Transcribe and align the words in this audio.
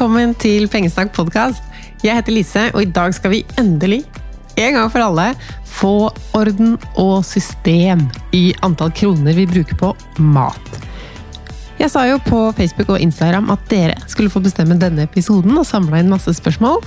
Velkommen 0.00 0.30
til 0.40 0.62
Pengesnakk 0.72 1.10
podkast. 1.12 1.60
Jeg 2.00 2.16
heter 2.16 2.32
Lise, 2.32 2.60
og 2.72 2.80
i 2.80 2.88
dag 2.88 3.12
skal 3.12 3.34
vi 3.34 3.40
endelig, 3.60 3.98
en 4.56 4.78
gang 4.78 4.88
for 4.88 5.04
alle, 5.04 5.26
få 5.68 5.90
orden 6.38 6.78
og 6.96 7.18
system 7.28 8.06
i 8.32 8.54
antall 8.64 8.94
kroner 8.96 9.36
vi 9.36 9.44
bruker 9.50 9.76
på 9.76 9.92
mat. 10.24 10.72
Jeg 11.76 11.92
sa 11.92 12.06
jo 12.08 12.16
på 12.24 12.40
Facebook 12.56 12.94
og 12.96 13.04
Instagram 13.04 13.52
at 13.52 13.68
dere 13.68 14.00
skulle 14.08 14.32
få 14.32 14.40
bestemme 14.40 14.80
denne 14.80 15.04
episoden 15.04 15.52
og 15.60 15.68
samla 15.68 16.00
inn 16.00 16.08
masse 16.08 16.32
spørsmål. 16.40 16.80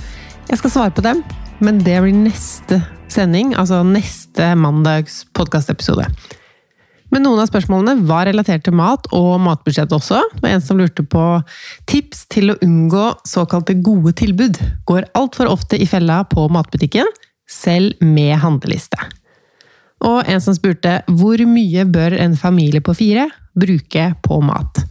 Jeg 0.50 0.58
skal 0.58 0.74
svare 0.74 0.98
på 0.98 1.06
dem, 1.06 1.22
men 1.62 1.78
det 1.86 2.00
blir 2.02 2.18
neste 2.18 2.82
sending, 3.06 3.54
altså 3.54 3.84
neste 3.86 4.56
mandags 4.58 5.22
podkastepisode. 5.38 6.10
Men 7.14 7.22
noen 7.22 7.44
av 7.44 7.46
spørsmålene 7.46 8.08
var 8.08 8.26
relatert 8.26 8.64
til 8.66 8.74
mat 8.74 9.04
og 9.14 9.36
matbudsjett 9.44 9.92
også. 9.94 10.18
Det 10.34 10.42
var 10.42 10.56
en 10.56 10.64
som 10.64 10.80
lurte 10.80 11.04
på 11.06 11.24
tips 11.86 12.24
til 12.34 12.50
å 12.50 12.56
unngå 12.64 13.04
såkalte 13.30 13.76
gode 13.86 14.16
tilbud. 14.18 14.58
Går 14.90 15.06
altfor 15.14 15.46
ofte 15.52 15.78
i 15.78 15.86
fella 15.86 16.24
på 16.26 16.48
matbutikken, 16.50 17.06
selv 17.46 18.02
med 18.02 18.34
handleliste. 18.42 18.98
Og 20.02 20.26
en 20.26 20.42
som 20.42 20.56
spurte 20.56 20.98
hvor 21.06 21.38
mye 21.46 21.84
bør 21.86 22.16
en 22.18 22.34
familie 22.36 22.82
på 22.82 22.96
fire 22.98 23.28
bruke 23.54 24.08
på 24.26 24.40
mat? 24.42 24.82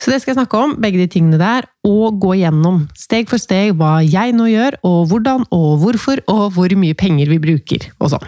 Så 0.00 0.08
det 0.08 0.22
skal 0.22 0.32
jeg 0.32 0.38
snakke 0.38 0.56
om, 0.56 0.78
begge 0.80 1.02
de 1.02 1.10
tingene 1.12 1.36
der, 1.36 1.66
og 1.84 2.16
gå 2.22 2.38
gjennom 2.40 2.86
steg 2.96 3.28
for 3.28 3.42
steg 3.42 3.74
hva 3.76 3.98
jeg 4.00 4.32
nå 4.32 4.46
gjør, 4.48 4.78
og 4.80 5.10
hvordan 5.10 5.44
og 5.52 5.74
hvorfor, 5.82 6.22
og 6.24 6.54
hvor 6.56 6.72
mye 6.80 6.96
penger 6.96 7.28
vi 7.28 7.36
bruker, 7.42 7.84
og 8.00 8.14
sånn. 8.14 8.24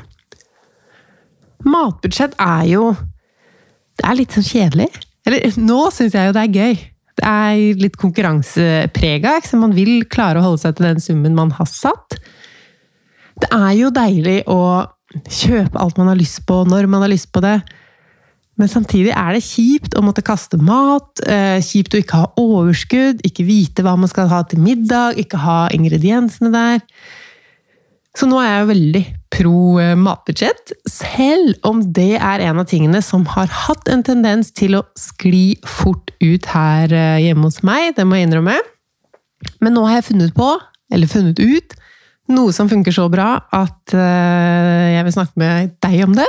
Matbudsjett 1.65 2.37
er 2.37 2.69
jo 2.69 2.91
Det 4.02 4.11
er 4.11 4.19
litt 4.19 4.34
sånn 4.34 4.47
kjedelig. 4.47 4.88
Eller 5.23 5.61
nå 5.62 5.83
syns 5.95 6.16
jeg 6.16 6.27
jo 6.27 6.35
det 6.35 6.43
er 6.43 6.57
gøy. 6.59 6.80
Det 7.13 7.29
er 7.29 7.79
litt 7.79 7.99
konkurranseprega, 8.01 9.37
man 9.60 9.74
vil 9.77 10.02
klare 10.10 10.40
å 10.40 10.46
holde 10.49 10.63
seg 10.65 10.74
til 10.79 10.88
den 10.88 11.02
summen 11.04 11.37
man 11.37 11.52
har 11.54 11.68
satt. 11.71 12.16
Det 13.38 13.51
er 13.54 13.71
jo 13.79 13.93
deilig 13.95 14.40
å 14.51 14.59
kjøpe 15.29 15.79
alt 15.79 16.01
man 16.01 16.10
har 16.10 16.18
lyst 16.18 16.43
på, 16.49 16.62
når 16.66 16.88
man 16.90 17.04
har 17.04 17.12
lyst 17.12 17.30
på 17.30 17.43
det. 17.45 17.60
Men 18.59 18.68
samtidig 18.68 19.12
er 19.15 19.37
det 19.37 19.45
kjipt 19.45 19.95
å 19.96 20.02
måtte 20.05 20.24
kaste 20.24 20.59
mat, 20.60 21.23
eh, 21.24 21.60
kjipt 21.62 21.95
å 21.95 22.02
ikke 22.02 22.21
ha 22.24 22.32
overskudd, 22.40 23.23
ikke 23.24 23.46
vite 23.46 23.84
hva 23.84 23.95
man 23.96 24.10
skal 24.10 24.29
ha 24.32 24.43
til 24.49 24.60
middag, 24.65 25.21
ikke 25.21 25.40
ha 25.40 25.68
ingrediensene 25.73 26.51
der. 26.52 26.82
Så 28.18 28.29
nå 28.29 28.38
er 28.43 28.51
jeg 28.51 28.68
veldig 28.68 29.02
pro 29.32 29.79
eh, 29.80 29.95
matbudsjett, 29.96 30.74
selv 30.91 31.55
om 31.68 31.80
det 31.96 32.18
er 32.18 32.45
en 32.45 32.60
av 32.60 32.68
tingene 32.68 33.01
som 33.05 33.24
har 33.32 33.49
hatt 33.65 33.88
en 33.88 34.05
tendens 34.05 34.52
til 34.52 34.77
å 34.77 34.82
skli 34.99 35.57
fort 35.65 36.13
ut 36.21 36.49
her 36.52 36.93
eh, 36.93 37.23
hjemme 37.24 37.49
hos 37.49 37.63
meg, 37.65 37.95
det 37.96 38.05
må 38.05 38.18
jeg 38.18 38.29
innrømme. 38.29 38.59
Men 39.65 39.74
nå 39.74 39.87
har 39.88 40.01
jeg 40.01 40.10
funnet 40.10 40.37
på, 40.37 40.51
eller 40.93 41.10
funnet 41.10 41.40
ut, 41.40 41.79
noe 42.33 42.52
som 42.55 42.68
funker 42.71 42.95
så 42.95 43.09
bra 43.13 43.35
at 43.52 43.93
jeg 43.93 45.02
vil 45.05 45.13
snakke 45.13 45.40
med 45.43 45.73
deg 45.83 46.05
om 46.05 46.15
det 46.16 46.29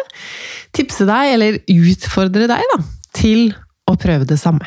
tipse 0.74 1.06
deg, 1.08 1.34
eller 1.36 1.60
utfordre 1.70 2.48
deg, 2.50 2.66
da, 2.74 2.80
til 3.16 3.52
å 3.90 3.96
prøve 4.00 4.28
det 4.30 4.40
samme. 4.42 4.66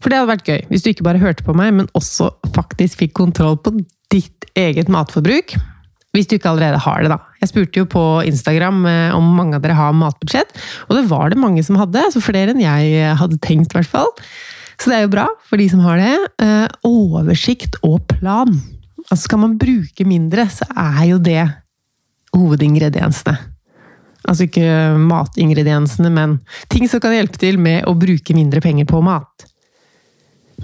For 0.00 0.12
det 0.12 0.20
hadde 0.20 0.30
vært 0.30 0.48
gøy, 0.48 0.60
hvis 0.70 0.84
du 0.84 0.90
ikke 0.92 1.06
bare 1.06 1.20
hørte 1.22 1.44
på 1.46 1.54
meg, 1.56 1.72
men 1.76 1.90
også 1.98 2.30
faktisk 2.56 3.02
fikk 3.02 3.16
kontroll 3.18 3.58
på 3.60 3.74
ditt 4.12 4.46
eget 4.56 4.90
matforbruk. 4.92 5.56
Hvis 6.16 6.28
du 6.30 6.38
ikke 6.38 6.48
allerede 6.54 6.80
har 6.80 7.04
det, 7.04 7.12
da. 7.12 7.20
Jeg 7.42 7.52
spurte 7.52 7.82
jo 7.82 7.88
på 7.92 8.04
Instagram 8.24 8.84
eh, 8.88 9.16
om 9.16 9.34
mange 9.36 9.58
av 9.58 9.64
dere 9.64 9.76
har 9.76 9.96
matbudsjett, 9.96 10.54
og 10.88 10.96
det 10.96 11.06
var 11.10 11.32
det 11.32 11.40
mange 11.40 11.64
som 11.66 11.76
hadde. 11.80 12.06
Så 12.14 12.24
flere 12.24 12.54
enn 12.54 12.62
jeg 12.64 13.16
hadde 13.20 13.40
tenkt, 13.44 13.74
i 13.74 13.78
hvert 13.80 13.92
fall. 13.92 14.14
Så 14.80 14.90
det 14.90 14.98
er 14.98 15.04
jo 15.06 15.12
bra 15.14 15.26
for 15.48 15.60
de 15.60 15.68
som 15.72 15.82
har 15.84 16.00
det. 16.00 16.14
Eh, 16.42 16.66
oversikt 16.88 17.78
og 17.86 18.00
plan. 18.10 18.56
Altså 19.06 19.22
Skal 19.24 19.42
man 19.44 19.58
bruke 19.60 20.08
mindre, 20.08 20.48
så 20.52 20.68
er 20.72 21.02
jo 21.12 21.20
det 21.22 21.44
hovedingrediensene. 22.36 23.36
Altså 24.26 24.48
ikke 24.48 24.96
matingrediensene, 24.98 26.10
men 26.10 26.40
ting 26.72 26.88
som 26.90 27.00
kan 27.02 27.14
hjelpe 27.14 27.38
til 27.38 27.60
med 27.62 27.86
å 27.86 27.94
bruke 27.98 28.34
mindre 28.34 28.60
penger 28.64 28.88
på 28.90 28.98
mat. 29.06 29.46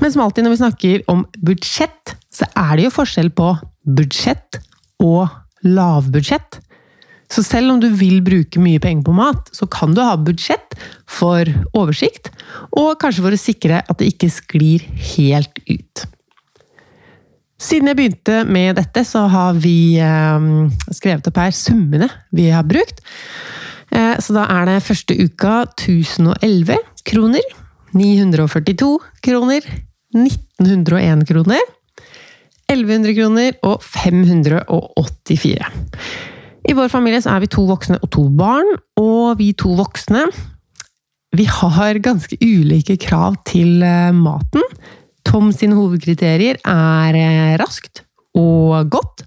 Men 0.01 0.11
som 0.11 0.25
alltid 0.25 0.45
når 0.45 0.55
vi 0.55 0.61
snakker 0.63 1.05
om 1.13 1.23
budsjett, 1.39 2.17
så 2.33 2.49
er 2.59 2.75
det 2.77 2.89
jo 2.89 2.97
forskjell 2.97 3.31
på 3.37 3.53
budsjett 3.87 4.59
og 5.03 5.29
lavbudsjett. 5.67 6.61
Så 7.33 7.45
selv 7.47 7.73
om 7.73 7.81
du 7.81 7.89
vil 7.97 8.21
bruke 8.25 8.61
mye 8.61 8.81
penger 8.83 9.07
på 9.07 9.15
mat, 9.17 9.49
så 9.57 9.67
kan 9.71 9.95
du 9.97 10.03
ha 10.05 10.19
budsjett 10.21 10.77
for 11.09 11.49
oversikt, 11.73 12.29
og 12.77 12.99
kanskje 13.01 13.25
for 13.25 13.37
å 13.37 13.41
sikre 13.41 13.81
at 13.81 14.01
det 14.01 14.11
ikke 14.13 14.29
sklir 14.33 14.85
helt 15.15 15.63
ut. 15.65 16.05
Siden 17.63 17.89
jeg 17.89 17.99
begynte 18.01 18.43
med 18.45 18.77
dette, 18.77 19.05
så 19.07 19.25
har 19.31 19.57
vi 19.63 19.97
eh, 20.03 20.47
skrevet 20.91 21.29
opp 21.31 21.39
her 21.41 21.55
summene 21.57 22.11
vi 22.35 22.51
har 22.51 22.67
brukt. 22.69 23.01
Eh, 23.95 24.17
så 24.21 24.35
da 24.37 24.49
er 24.59 24.69
det 24.69 24.83
første 24.85 25.17
uka 25.17 25.63
1011 25.71 26.83
kroner, 27.07 27.47
942 27.95 28.91
kroner, 29.25 29.69
1901 30.17 31.25
kroner, 31.29 31.63
1100 32.71 33.17
kroner 33.19 33.59
og 33.67 33.83
584. 33.85 35.73
I 36.63 36.75
vår 36.79 36.89
familie 36.93 37.23
så 37.25 37.35
er 37.35 37.43
vi 37.43 37.51
to 37.51 37.67
voksne 37.67 37.99
og 37.99 38.11
to 38.15 38.29
barn, 38.39 38.69
og 39.01 39.39
vi 39.41 39.51
to 39.59 39.75
voksne 39.79 40.29
vi 41.33 41.47
har 41.49 42.01
ganske 42.05 42.37
ulike 42.45 42.99
krav 43.01 43.39
til 43.49 43.83
eh, 43.87 44.13
maten. 44.13 44.65
Tom 45.25 45.53
sine 45.55 45.77
hovedkriterier 45.79 46.59
er 46.61 47.17
eh, 47.17 47.55
raskt 47.61 48.05
og 48.37 48.91
godt, 48.93 49.25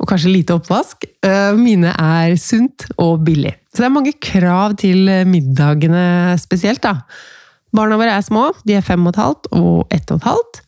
og 0.00 0.08
kanskje 0.10 0.32
lite 0.32 0.56
oppvask. 0.58 1.06
Eh, 1.22 1.52
mine 1.58 1.92
er 1.94 2.34
sunt 2.40 2.88
og 2.98 3.22
billig. 3.26 3.54
Så 3.70 3.84
det 3.84 3.90
er 3.90 3.94
mange 3.94 4.16
krav 4.18 4.74
til 4.80 5.06
middagene 5.30 6.34
spesielt, 6.42 6.82
da. 6.82 7.04
Barna 7.70 8.00
våre 8.00 8.16
er 8.16 8.26
små. 8.26 8.48
De 8.66 8.74
er 8.74 8.82
fem 8.82 9.06
og 9.06 9.14
et 9.14 9.22
halvt 9.22 9.50
og 9.54 9.94
ett 9.94 10.10
og 10.10 10.18
et 10.18 10.28
halvt. 10.32 10.62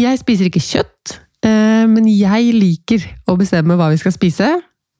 Jeg 0.00 0.16
spiser 0.22 0.48
ikke 0.48 0.62
kjøtt, 0.64 1.18
eh, 1.44 1.84
men 1.90 2.06
jeg 2.08 2.54
liker 2.56 3.04
å 3.28 3.36
bestemme 3.36 3.76
hva 3.76 3.90
vi 3.92 4.00
skal 4.00 4.14
spise. 4.16 4.48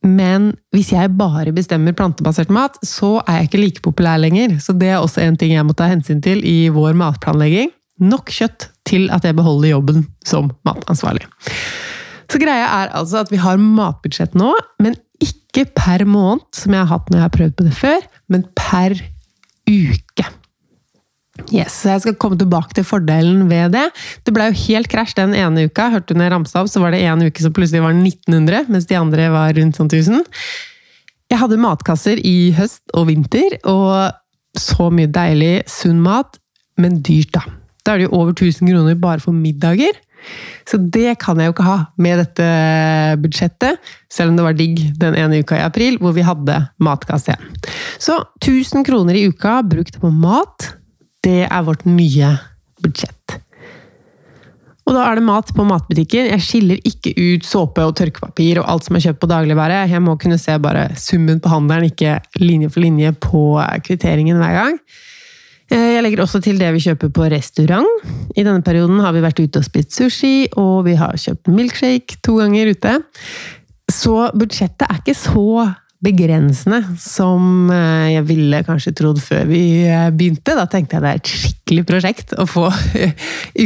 Men 0.04 0.54
hvis 0.72 0.92
jeg 0.94 1.12
bare 1.16 1.52
bestemmer 1.52 1.96
plantebasert 1.96 2.52
mat, 2.52 2.78
så 2.84 3.18
er 3.26 3.40
jeg 3.40 3.48
ikke 3.48 3.60
like 3.60 3.84
populær 3.84 4.20
lenger. 4.20 4.56
Så 4.60 4.72
det 4.76 4.88
er 4.92 5.00
også 5.00 5.20
en 5.24 5.36
ting 5.40 5.52
jeg 5.52 5.66
må 5.68 5.76
ta 5.76 5.88
hensyn 5.90 6.22
til 6.24 6.40
i 6.44 6.70
vår 6.72 6.96
matplanlegging 6.96 7.72
nok 8.00 8.32
kjøtt 8.32 8.70
til 8.88 9.08
at 9.12 9.26
jeg 9.28 9.36
beholder 9.36 9.74
jobben 9.74 10.04
som 10.26 10.50
matansvarlig. 10.66 11.26
Så 12.30 12.40
greia 12.40 12.66
er 12.80 12.92
altså 12.96 13.20
at 13.24 13.32
vi 13.32 13.40
har 13.42 13.60
matbudsjett 13.60 14.36
nå, 14.38 14.52
men 14.80 14.96
ikke 15.20 15.66
per 15.76 16.06
måned, 16.08 16.46
som 16.56 16.72
jeg 16.72 16.80
har 16.80 16.92
hatt 16.94 17.10
når 17.10 17.18
jeg 17.18 17.26
har 17.26 17.36
prøvd 17.36 17.56
på 17.58 17.66
det 17.66 17.76
før, 17.76 18.06
men 18.32 18.46
per 18.56 18.96
uke. 19.68 20.28
Yes, 21.50 21.82
Jeg 21.84 22.02
skal 22.04 22.14
komme 22.20 22.38
tilbake 22.38 22.76
til 22.78 22.86
fordelen 22.86 23.48
ved 23.50 23.74
det. 23.74 23.88
Det 24.24 24.34
ble 24.34 24.50
jo 24.50 24.58
helt 24.68 24.90
krasj 24.90 25.16
den 25.18 25.34
ene 25.34 25.66
uka. 25.66 25.88
Hørte 25.90 26.14
når 26.14 26.28
jeg 26.28 26.34
ramsa 26.36 26.62
opp, 26.62 26.70
så 26.70 26.82
var 26.82 26.94
det 26.94 27.02
en 27.02 27.24
uke 27.26 27.42
som 27.42 27.54
plutselig 27.54 27.82
var 27.82 27.96
1900, 27.96 28.70
mens 28.70 28.86
de 28.86 28.98
andre 28.98 29.30
var 29.34 29.56
rundt 29.58 29.78
sånn 29.80 29.90
1000. 29.90 30.22
Jeg 31.30 31.38
hadde 31.42 31.60
matkasser 31.62 32.22
i 32.26 32.52
høst 32.54 32.82
og 32.94 33.08
vinter, 33.10 33.58
og 33.70 34.14
så 34.58 34.90
mye 34.94 35.10
deilig, 35.10 35.64
sunn 35.70 36.00
mat, 36.02 36.38
men 36.80 37.02
dyrt, 37.06 37.34
da. 37.34 37.42
Da 37.84 37.94
er 37.94 38.00
det 38.00 38.08
jo 38.08 38.16
over 38.20 38.32
1000 38.34 38.70
kroner 38.70 38.98
bare 38.98 39.22
for 39.22 39.34
middager. 39.34 39.98
Så 40.68 40.78
det 40.78 41.16
kan 41.22 41.38
jeg 41.40 41.48
jo 41.48 41.54
ikke 41.54 41.66
ha 41.66 41.76
med 42.02 42.20
dette 42.20 42.48
budsjettet, 43.22 43.80
selv 44.12 44.30
om 44.30 44.38
det 44.38 44.44
var 44.44 44.58
digg 44.58 44.82
den 45.00 45.16
ene 45.18 45.40
uka 45.40 45.56
i 45.56 45.64
april 45.64 45.96
hvor 46.02 46.14
vi 46.14 46.26
hadde 46.26 46.58
matkasse. 46.82 47.34
Så 47.98 48.18
1000 48.42 48.84
kroner 48.86 49.16
i 49.16 49.24
uka 49.30 49.60
brukt 49.66 49.96
på 50.02 50.12
mat, 50.12 50.74
det 51.26 51.44
er 51.46 51.66
vårt 51.66 51.86
nye 51.88 52.34
budsjett. 52.80 53.40
Og 54.88 54.96
da 54.96 55.04
er 55.06 55.20
det 55.20 55.22
mat 55.22 55.52
på 55.54 55.64
matbutikken. 55.68 56.32
Jeg 56.32 56.42
skiller 56.42 56.80
ikke 56.88 57.12
ut 57.14 57.46
såpe 57.46 57.84
og 57.86 57.94
tørkepapir 58.00 58.58
og 58.58 58.66
alt 58.72 58.88
som 58.88 58.96
er 58.98 59.04
kjøpt 59.04 59.20
på 59.22 59.28
dagligvare. 59.30 59.84
Jeg 59.86 60.02
må 60.02 60.16
kunne 60.18 60.40
se 60.40 60.56
bare 60.58 60.88
summen 60.98 61.38
på 61.42 61.52
handelen, 61.52 61.92
ikke 61.92 62.16
linje 62.42 62.72
for 62.72 62.82
linje 62.82 63.12
på 63.22 63.44
kvitteringen 63.86 64.40
hver 64.40 64.56
gang. 64.56 64.80
Eh, 65.70 65.92
jeg 65.94 66.02
legger 66.02 66.24
også 66.24 66.40
til 66.42 66.58
det 66.58 66.72
vi 66.74 66.82
kjøper 66.82 67.12
på 67.14 67.28
restaurant. 67.30 68.08
I 68.34 68.42
denne 68.42 68.64
perioden 68.66 68.98
har 69.04 69.14
vi 69.14 69.22
vært 69.22 69.38
ute 69.38 69.62
og 69.62 69.68
spist 69.68 69.94
sushi, 69.94 70.48
og 70.58 70.88
vi 70.88 70.96
har 70.98 71.14
kjøpt 71.14 71.52
milkshake 71.54 72.18
to 72.26 72.40
ganger 72.40 72.72
ute. 72.74 72.96
Så 73.90 74.16
budsjettet 74.34 74.88
er 74.88 74.98
ikke 74.98 75.18
så 75.18 75.68
begrensende 76.00 76.80
som 77.00 77.68
eh, 77.72 78.14
jeg 78.14 78.24
ville 78.30 78.62
kanskje 78.64 78.94
trodd 78.96 79.20
før 79.22 79.44
vi 79.50 79.62
eh, 79.84 80.08
begynte. 80.14 80.56
Da 80.56 80.64
tenkte 80.70 80.96
jeg 80.96 81.04
det 81.04 81.10
er 81.10 81.20
et 81.20 81.32
skikkelig 81.32 81.84
prosjekt 81.90 82.34
å 82.40 82.46
få 82.48 82.66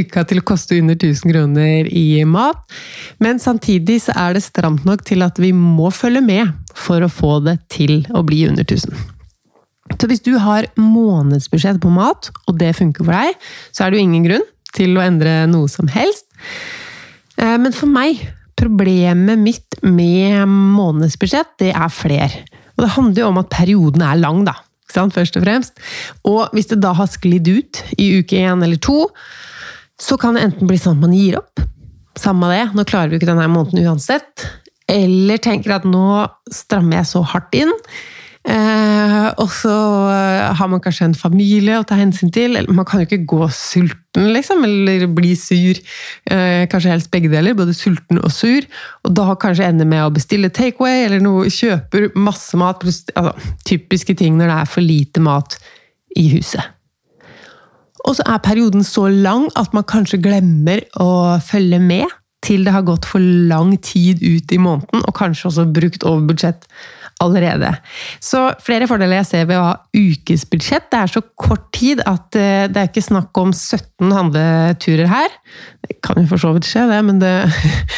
uka 0.00 0.24
til 0.28 0.42
å 0.42 0.46
koste 0.46 0.78
under 0.80 0.98
1000 0.98 1.30
kroner 1.30 1.90
i 1.90 2.24
mat. 2.28 2.62
Men 3.22 3.42
samtidig 3.42 4.00
så 4.08 4.16
er 4.26 4.36
det 4.36 4.44
stramt 4.46 4.86
nok 4.88 5.06
til 5.06 5.22
at 5.26 5.38
vi 5.42 5.52
må 5.54 5.92
følge 5.94 6.24
med 6.24 6.54
for 6.74 7.04
å 7.04 7.12
få 7.12 7.38
det 7.46 7.60
til 7.72 8.02
å 8.10 8.24
bli 8.26 8.44
under 8.50 8.66
1000. 8.66 9.12
Så 9.94 10.08
hvis 10.10 10.24
du 10.24 10.34
har 10.40 10.66
månedsbudsjett 10.80 11.78
på 11.82 11.92
mat, 11.92 12.32
og 12.48 12.58
det 12.58 12.72
funker 12.74 13.04
for 13.04 13.14
deg, 13.14 13.36
så 13.70 13.84
er 13.84 13.92
det 13.92 14.00
jo 14.00 14.06
ingen 14.08 14.26
grunn 14.26 14.46
til 14.74 14.96
å 14.98 15.04
endre 15.04 15.44
noe 15.46 15.70
som 15.70 15.86
helst. 15.92 16.26
Eh, 17.38 17.56
men 17.60 17.74
for 17.76 17.90
meg, 17.90 18.24
problemet 18.64 19.40
mitt 19.40 19.78
med 19.84 20.48
månedsbudsjett, 20.48 21.56
det 21.60 21.72
er 21.76 21.92
fler. 21.92 22.36
Og 22.74 22.84
det 22.84 22.94
handler 22.96 23.22
jo 23.22 23.30
om 23.30 23.40
at 23.42 23.52
perioden 23.52 24.04
er 24.04 24.20
lang, 24.20 24.44
da. 24.48 24.56
Først 24.94 25.36
og 25.40 25.42
fremst. 25.42 25.80
Og 26.28 26.52
hvis 26.54 26.68
det 26.70 26.78
da 26.84 26.92
har 26.94 27.10
sklidd 27.10 27.48
ut 27.50 27.80
i 27.98 28.12
uke 28.20 28.38
én 28.38 28.62
eller 28.62 28.78
to, 28.78 29.08
så 30.00 30.18
kan 30.20 30.36
det 30.36 30.44
enten 30.46 30.70
bli 30.70 30.78
sånn 30.78 30.98
at 30.98 31.02
man 31.02 31.16
gir 31.16 31.40
opp. 31.40 31.62
Samme 32.18 32.50
det, 32.52 32.68
nå 32.76 32.84
klarer 32.86 33.10
vi 33.10 33.18
ikke 33.18 33.32
denne 33.32 33.48
måneden 33.50 33.88
uansett. 33.88 34.46
Eller 34.90 35.40
tenker 35.42 35.78
at 35.78 35.88
nå 35.88 36.24
strammer 36.52 37.00
jeg 37.00 37.10
så 37.10 37.24
hardt 37.26 37.56
inn 37.58 37.72
Eh, 38.44 39.28
og 39.40 39.48
så 39.56 39.74
eh, 40.12 40.50
har 40.58 40.68
man 40.68 40.82
kanskje 40.84 41.06
en 41.08 41.16
familie 41.16 41.78
å 41.80 41.86
ta 41.88 41.96
hensyn 41.96 42.32
til. 42.34 42.58
Man 42.68 42.84
kan 42.84 43.00
jo 43.00 43.08
ikke 43.08 43.24
gå 43.30 43.46
sulten, 43.56 44.28
liksom, 44.34 44.66
eller 44.68 45.06
bli 45.16 45.32
sur. 45.38 45.80
Eh, 46.28 46.64
kanskje 46.70 46.92
helst 46.92 47.10
begge 47.14 47.32
deler, 47.32 47.56
både 47.56 47.76
sulten 47.76 48.20
og 48.20 48.32
sur. 48.34 48.66
Og 49.04 49.14
da 49.16 49.30
kanskje 49.40 49.70
ender 49.70 49.88
med 49.88 50.04
å 50.04 50.12
bestille 50.12 50.52
takeaway 50.52 51.06
eller 51.06 51.24
noe, 51.24 51.48
kjøper 51.52 52.10
masse 52.20 52.58
mat. 52.60 52.84
Altså, 52.84 53.32
typiske 53.64 54.16
ting 54.20 54.36
når 54.40 54.52
det 54.52 54.58
er 54.60 54.72
for 54.76 54.84
lite 54.84 55.24
mat 55.24 55.56
i 56.20 56.28
huset. 56.36 56.74
Og 58.04 58.18
så 58.18 58.26
er 58.28 58.42
perioden 58.44 58.84
så 58.84 59.06
lang 59.08 59.48
at 59.56 59.72
man 59.72 59.86
kanskje 59.88 60.20
glemmer 60.20 60.84
å 61.00 61.40
følge 61.40 61.80
med 61.80 62.12
til 62.44 62.66
det 62.66 62.74
har 62.74 62.84
gått 62.84 63.06
for 63.08 63.24
lang 63.24 63.72
tid 63.80 64.20
ut 64.20 64.52
i 64.52 64.60
måneden, 64.60 65.00
og 65.00 65.16
kanskje 65.16 65.48
også 65.48 65.64
brukt 65.72 66.04
over 66.04 66.26
budsjett 66.28 66.66
allerede. 67.22 67.70
Så 68.22 68.40
flere 68.64 68.88
fordeler 68.90 69.20
jeg 69.20 69.28
ser 69.28 69.48
ved 69.48 69.60
å 69.60 69.66
ha 69.68 69.74
ukesbudsjett. 69.94 70.88
Det 70.92 71.00
er 71.00 71.12
så 71.12 71.22
kort 71.38 71.68
tid 71.76 72.02
at 72.08 72.36
eh, 72.38 72.66
det 72.70 72.80
er 72.80 72.90
ikke 72.90 73.04
snakk 73.04 73.36
om 73.40 73.52
17 73.54 74.14
handleturer 74.14 75.10
her. 75.10 75.36
Det 75.84 76.00
kan 76.04 76.20
jo 76.20 76.28
for 76.30 76.42
så 76.42 76.54
vidt 76.56 76.68
skje, 76.68 76.86
det, 76.90 77.00
men 77.06 77.22
det 77.22 77.32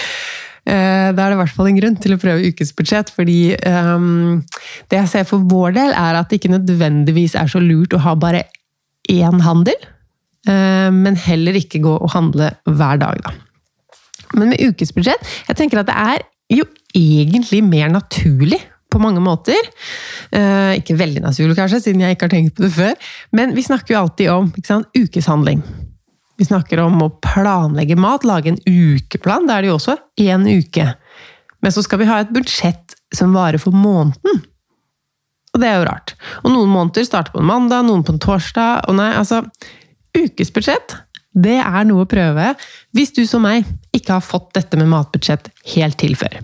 eh, 0.71 1.09
da 1.13 1.15
er 1.15 1.33
det 1.33 1.39
i 1.39 1.41
hvert 1.41 1.57
fall 1.57 1.71
en 1.73 1.81
grunn 1.81 1.99
til 2.03 2.17
å 2.17 2.21
prøve 2.21 2.53
ukesbudsjett. 2.53 3.13
fordi 3.15 3.57
um, 3.65 4.45
det 4.93 5.01
jeg 5.01 5.13
ser 5.15 5.29
for 5.29 5.49
vår 5.49 5.77
del, 5.79 5.97
er 5.97 6.21
at 6.21 6.31
det 6.31 6.41
ikke 6.41 6.55
nødvendigvis 6.57 7.39
er 7.39 7.51
så 7.51 7.63
lurt 7.63 7.97
å 7.97 8.05
ha 8.05 8.17
bare 8.19 8.47
én 9.13 9.43
handel. 9.47 9.77
um, 10.49 11.03
men 11.07 11.17
heller 11.19 11.57
ikke 11.59 11.83
gå 11.83 11.97
og 11.97 12.13
handle 12.13 12.53
hver 12.69 13.03
dag, 13.03 13.25
da. 13.25 13.35
Men 14.35 14.51
med 14.51 14.59
ukesbudsjett 14.59 15.23
Jeg 15.47 15.55
tenker 15.55 15.79
at 15.79 15.87
det 15.87 15.95
er 15.95 16.25
jo 16.51 16.65
egentlig 16.97 17.61
mer 17.63 17.93
naturlig 17.93 18.59
på 18.97 19.03
mange 19.05 19.23
måter. 19.23 19.69
Eh, 20.33 20.79
ikke 20.81 20.99
veldig 20.99 21.23
naturlig, 21.25 21.57
kanskje, 21.59 21.83
siden 21.85 22.03
jeg 22.05 22.17
ikke 22.17 22.29
har 22.29 22.35
tenkt 22.35 22.57
på 22.57 22.67
det 22.67 22.73
før. 22.75 23.13
Men 23.37 23.55
vi 23.57 23.65
snakker 23.67 23.95
jo 23.95 24.01
alltid 24.03 24.33
om 24.33 24.51
sant, 24.67 24.89
ukeshandling. 24.97 25.63
Vi 26.37 26.49
snakker 26.49 26.83
om 26.85 26.99
å 27.05 27.13
planlegge 27.25 27.97
mat, 28.01 28.27
lage 28.29 28.53
en 28.53 28.61
ukeplan. 28.67 29.49
Da 29.49 29.57
er 29.57 29.65
det 29.65 29.73
jo 29.73 29.79
også 29.79 29.97
én 30.21 30.45
uke. 30.49 30.91
Men 31.65 31.73
så 31.73 31.85
skal 31.85 32.03
vi 32.03 32.11
ha 32.11 32.21
et 32.23 32.35
budsjett 32.35 32.97
som 33.15 33.33
varer 33.37 33.61
for 33.63 33.77
måneden. 33.77 34.43
Og 35.55 35.63
det 35.63 35.71
er 35.71 35.81
jo 35.81 35.89
rart. 35.89 36.13
Og 36.45 36.53
noen 36.53 36.69
måneder 36.69 37.07
starter 37.09 37.33
på 37.33 37.41
en 37.41 37.49
mandag, 37.49 37.87
noen 37.87 38.05
på 38.05 38.13
en 38.13 38.21
torsdag. 38.21 38.85
Og 38.91 38.99
nei, 38.99 39.13
altså 39.17 39.45
Ukesbudsjett, 40.17 40.95
det 41.37 41.59
er 41.61 41.85
noe 41.89 42.07
å 42.07 42.09
prøve 42.09 42.53
hvis 42.97 43.13
du 43.17 43.23
som 43.29 43.45
meg 43.45 43.67
ikke 43.97 44.17
har 44.17 44.25
fått 44.25 44.55
dette 44.57 44.79
med 44.81 44.89
matbudsjett 44.89 45.51
helt 45.75 45.99
til 46.01 46.17
før. 46.17 46.39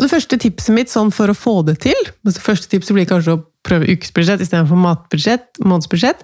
Og 0.00 0.06
det 0.06 0.14
første 0.14 0.38
tipset 0.40 0.72
mitt 0.72 0.88
sånn 0.88 1.10
for 1.12 1.28
å 1.28 1.36
få 1.36 1.58
det 1.68 1.74
til 1.84 1.98
Det 2.24 2.32
første 2.40 2.70
tipset 2.72 2.96
blir 2.96 3.04
kanskje 3.08 3.34
å 3.36 3.42
prøve 3.68 3.92
ukesbudsjett 3.92 4.40
istedenfor 4.40 4.78
matbudsjett, 4.80 5.58
månedsbudsjett. 5.60 6.22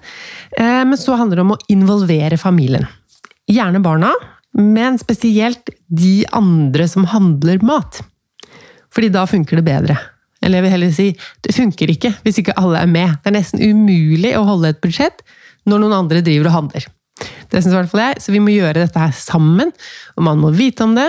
Eh, 0.57 0.81
men 0.89 0.97
så 0.97 1.13
handler 1.19 1.37
det 1.37 1.43
om 1.45 1.53
å 1.53 1.59
involvere 1.69 2.39
familien. 2.41 2.87
Gjerne 3.45 3.83
barna, 3.85 4.09
men 4.57 4.97
spesielt 4.97 5.69
de 5.85 6.25
andre 6.33 6.87
som 6.89 7.05
handler 7.11 7.61
mat. 7.61 8.01
Fordi 8.89 9.11
da 9.13 9.27
funker 9.29 9.61
det 9.61 9.67
bedre. 9.67 9.99
Eller 10.41 10.57
jeg 10.57 10.65
vil 10.65 10.73
heller 10.73 10.95
si 10.97 11.07
det 11.45 11.53
funker 11.53 11.93
ikke 11.93 12.15
hvis 12.25 12.41
ikke 12.41 12.57
alle 12.57 12.81
er 12.81 12.89
med. 12.89 13.19
Det 13.21 13.29
er 13.29 13.37
nesten 13.37 13.61
umulig 13.61 14.33
å 14.39 14.45
holde 14.49 14.73
et 14.73 14.81
budsjett 14.81 15.21
når 15.69 15.83
noen 15.83 15.99
andre 15.99 16.23
driver 16.25 16.49
og 16.49 16.57
handler. 16.57 16.89
Det 17.47 17.61
syns 17.61 17.73
i 17.73 17.77
hvert 17.77 17.91
fall 17.91 18.03
jeg, 18.03 18.21
så 18.23 18.33
vi 18.33 18.41
må 18.43 18.53
gjøre 18.53 18.81
dette 18.83 19.01
her 19.01 19.13
sammen. 19.15 19.69
Og 20.17 20.25
man 20.25 20.41
må 20.41 20.51
vite 20.55 20.85
om 20.85 20.97
det. 20.97 21.07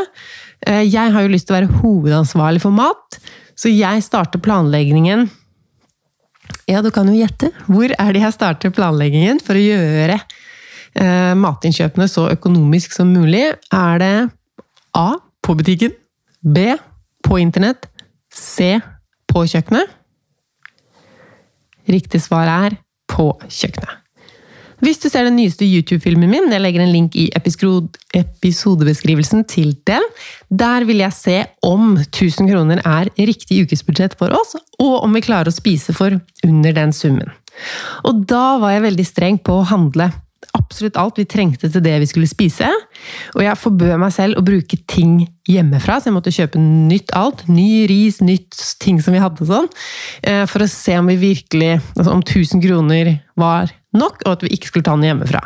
Eh, 0.66 0.84
jeg 0.88 1.12
har 1.14 1.24
jo 1.24 1.32
lyst 1.32 1.48
til 1.48 1.54
å 1.54 1.58
være 1.60 1.80
hovedansvarlig 1.82 2.62
for 2.62 2.74
mat, 2.74 3.18
så 3.58 3.70
jeg 3.72 4.02
starter 4.06 4.42
planleggingen 4.42 5.28
Ja, 6.68 6.82
du 6.84 6.90
kan 6.92 7.08
jo 7.08 7.16
gjette. 7.16 7.50
Hvor 7.66 7.92
er 7.92 8.12
det 8.12 8.22
jeg 8.22 8.36
starter 8.36 8.72
planleggingen 8.74 9.40
for 9.44 9.56
å 9.58 9.62
gjøre 9.62 10.18
eh, 10.18 11.34
matinnkjøpene 11.38 12.08
så 12.10 12.28
økonomisk 12.32 12.96
som 12.96 13.12
mulig? 13.12 13.46
Er 13.72 14.02
det 14.02 14.12
A 14.96 15.08
på 15.44 15.56
butikken? 15.58 15.94
B 16.42 16.74
på 17.24 17.40
internett? 17.40 17.88
C 18.32 18.76
på 19.28 19.44
kjøkkenet? 19.48 19.96
Riktig 21.88 22.20
svar 22.20 22.50
er 22.52 22.76
på 23.08 23.30
kjøkkenet. 23.48 24.07
Hvis 24.84 25.00
du 25.02 25.08
ser 25.10 25.24
den 25.26 25.34
nyeste 25.38 25.66
YouTube-filmen 25.66 26.30
min, 26.30 26.52
jeg 26.52 26.62
legger 26.62 26.82
en 26.84 26.94
link 26.94 27.16
i 27.18 27.24
episodebeskrivelsen 27.34 29.44
til 29.50 29.74
den, 29.88 30.04
der 30.48 30.84
vil 30.86 30.98
jeg 31.02 31.12
se 31.16 31.38
om 31.66 31.96
1000 31.98 32.48
kroner 32.52 32.78
er 32.86 33.10
riktig 33.18 33.66
ukesbudsjett 33.66 34.14
for 34.20 34.28
oss, 34.38 34.54
og 34.78 35.02
om 35.02 35.10
vi 35.18 35.26
klarer 35.26 35.48
å 35.50 35.56
spise 35.56 35.92
for 35.96 36.10
under 36.46 36.72
den 36.76 36.92
summen. 36.94 37.28
Og 38.06 38.22
da 38.30 38.58
var 38.62 38.70
jeg 38.76 38.86
veldig 38.86 39.06
streng 39.06 39.38
på 39.42 39.52
å 39.58 39.66
handle 39.66 40.12
absolutt 40.56 40.98
alt 41.00 41.18
vi 41.18 41.26
trengte 41.28 41.68
til 41.70 41.82
det 41.84 41.96
vi 42.02 42.08
skulle 42.08 42.30
spise. 42.30 42.68
Og 43.36 43.42
jeg 43.44 43.60
forbød 43.60 43.96
meg 44.00 44.14
selv 44.14 44.38
å 44.38 44.44
bruke 44.46 44.78
ting 44.90 45.20
hjemmefra, 45.48 45.98
så 45.98 46.10
jeg 46.10 46.16
måtte 46.16 46.34
kjøpe 46.34 46.60
nytt 46.60 47.12
alt. 47.16 47.44
Ny 47.50 47.86
ris, 47.90 48.20
nytt 48.24 48.56
ting 48.82 49.02
som 49.02 49.16
vi 49.16 49.22
hadde 49.22 49.48
sånn. 49.48 49.68
Eh, 50.22 50.44
for 50.50 50.64
å 50.64 50.70
se 50.70 50.96
om 50.98 51.10
vi 51.10 51.18
virkelig 51.20 51.78
altså 51.96 52.14
Om 52.14 52.22
1000 52.22 52.64
kroner 52.64 53.18
var 53.38 53.72
nok, 53.96 54.24
og 54.24 54.34
at 54.36 54.44
vi 54.44 54.52
ikke 54.56 54.70
skulle 54.70 54.86
ta 54.86 54.96
den 54.96 55.08
hjemmefra. 55.08 55.42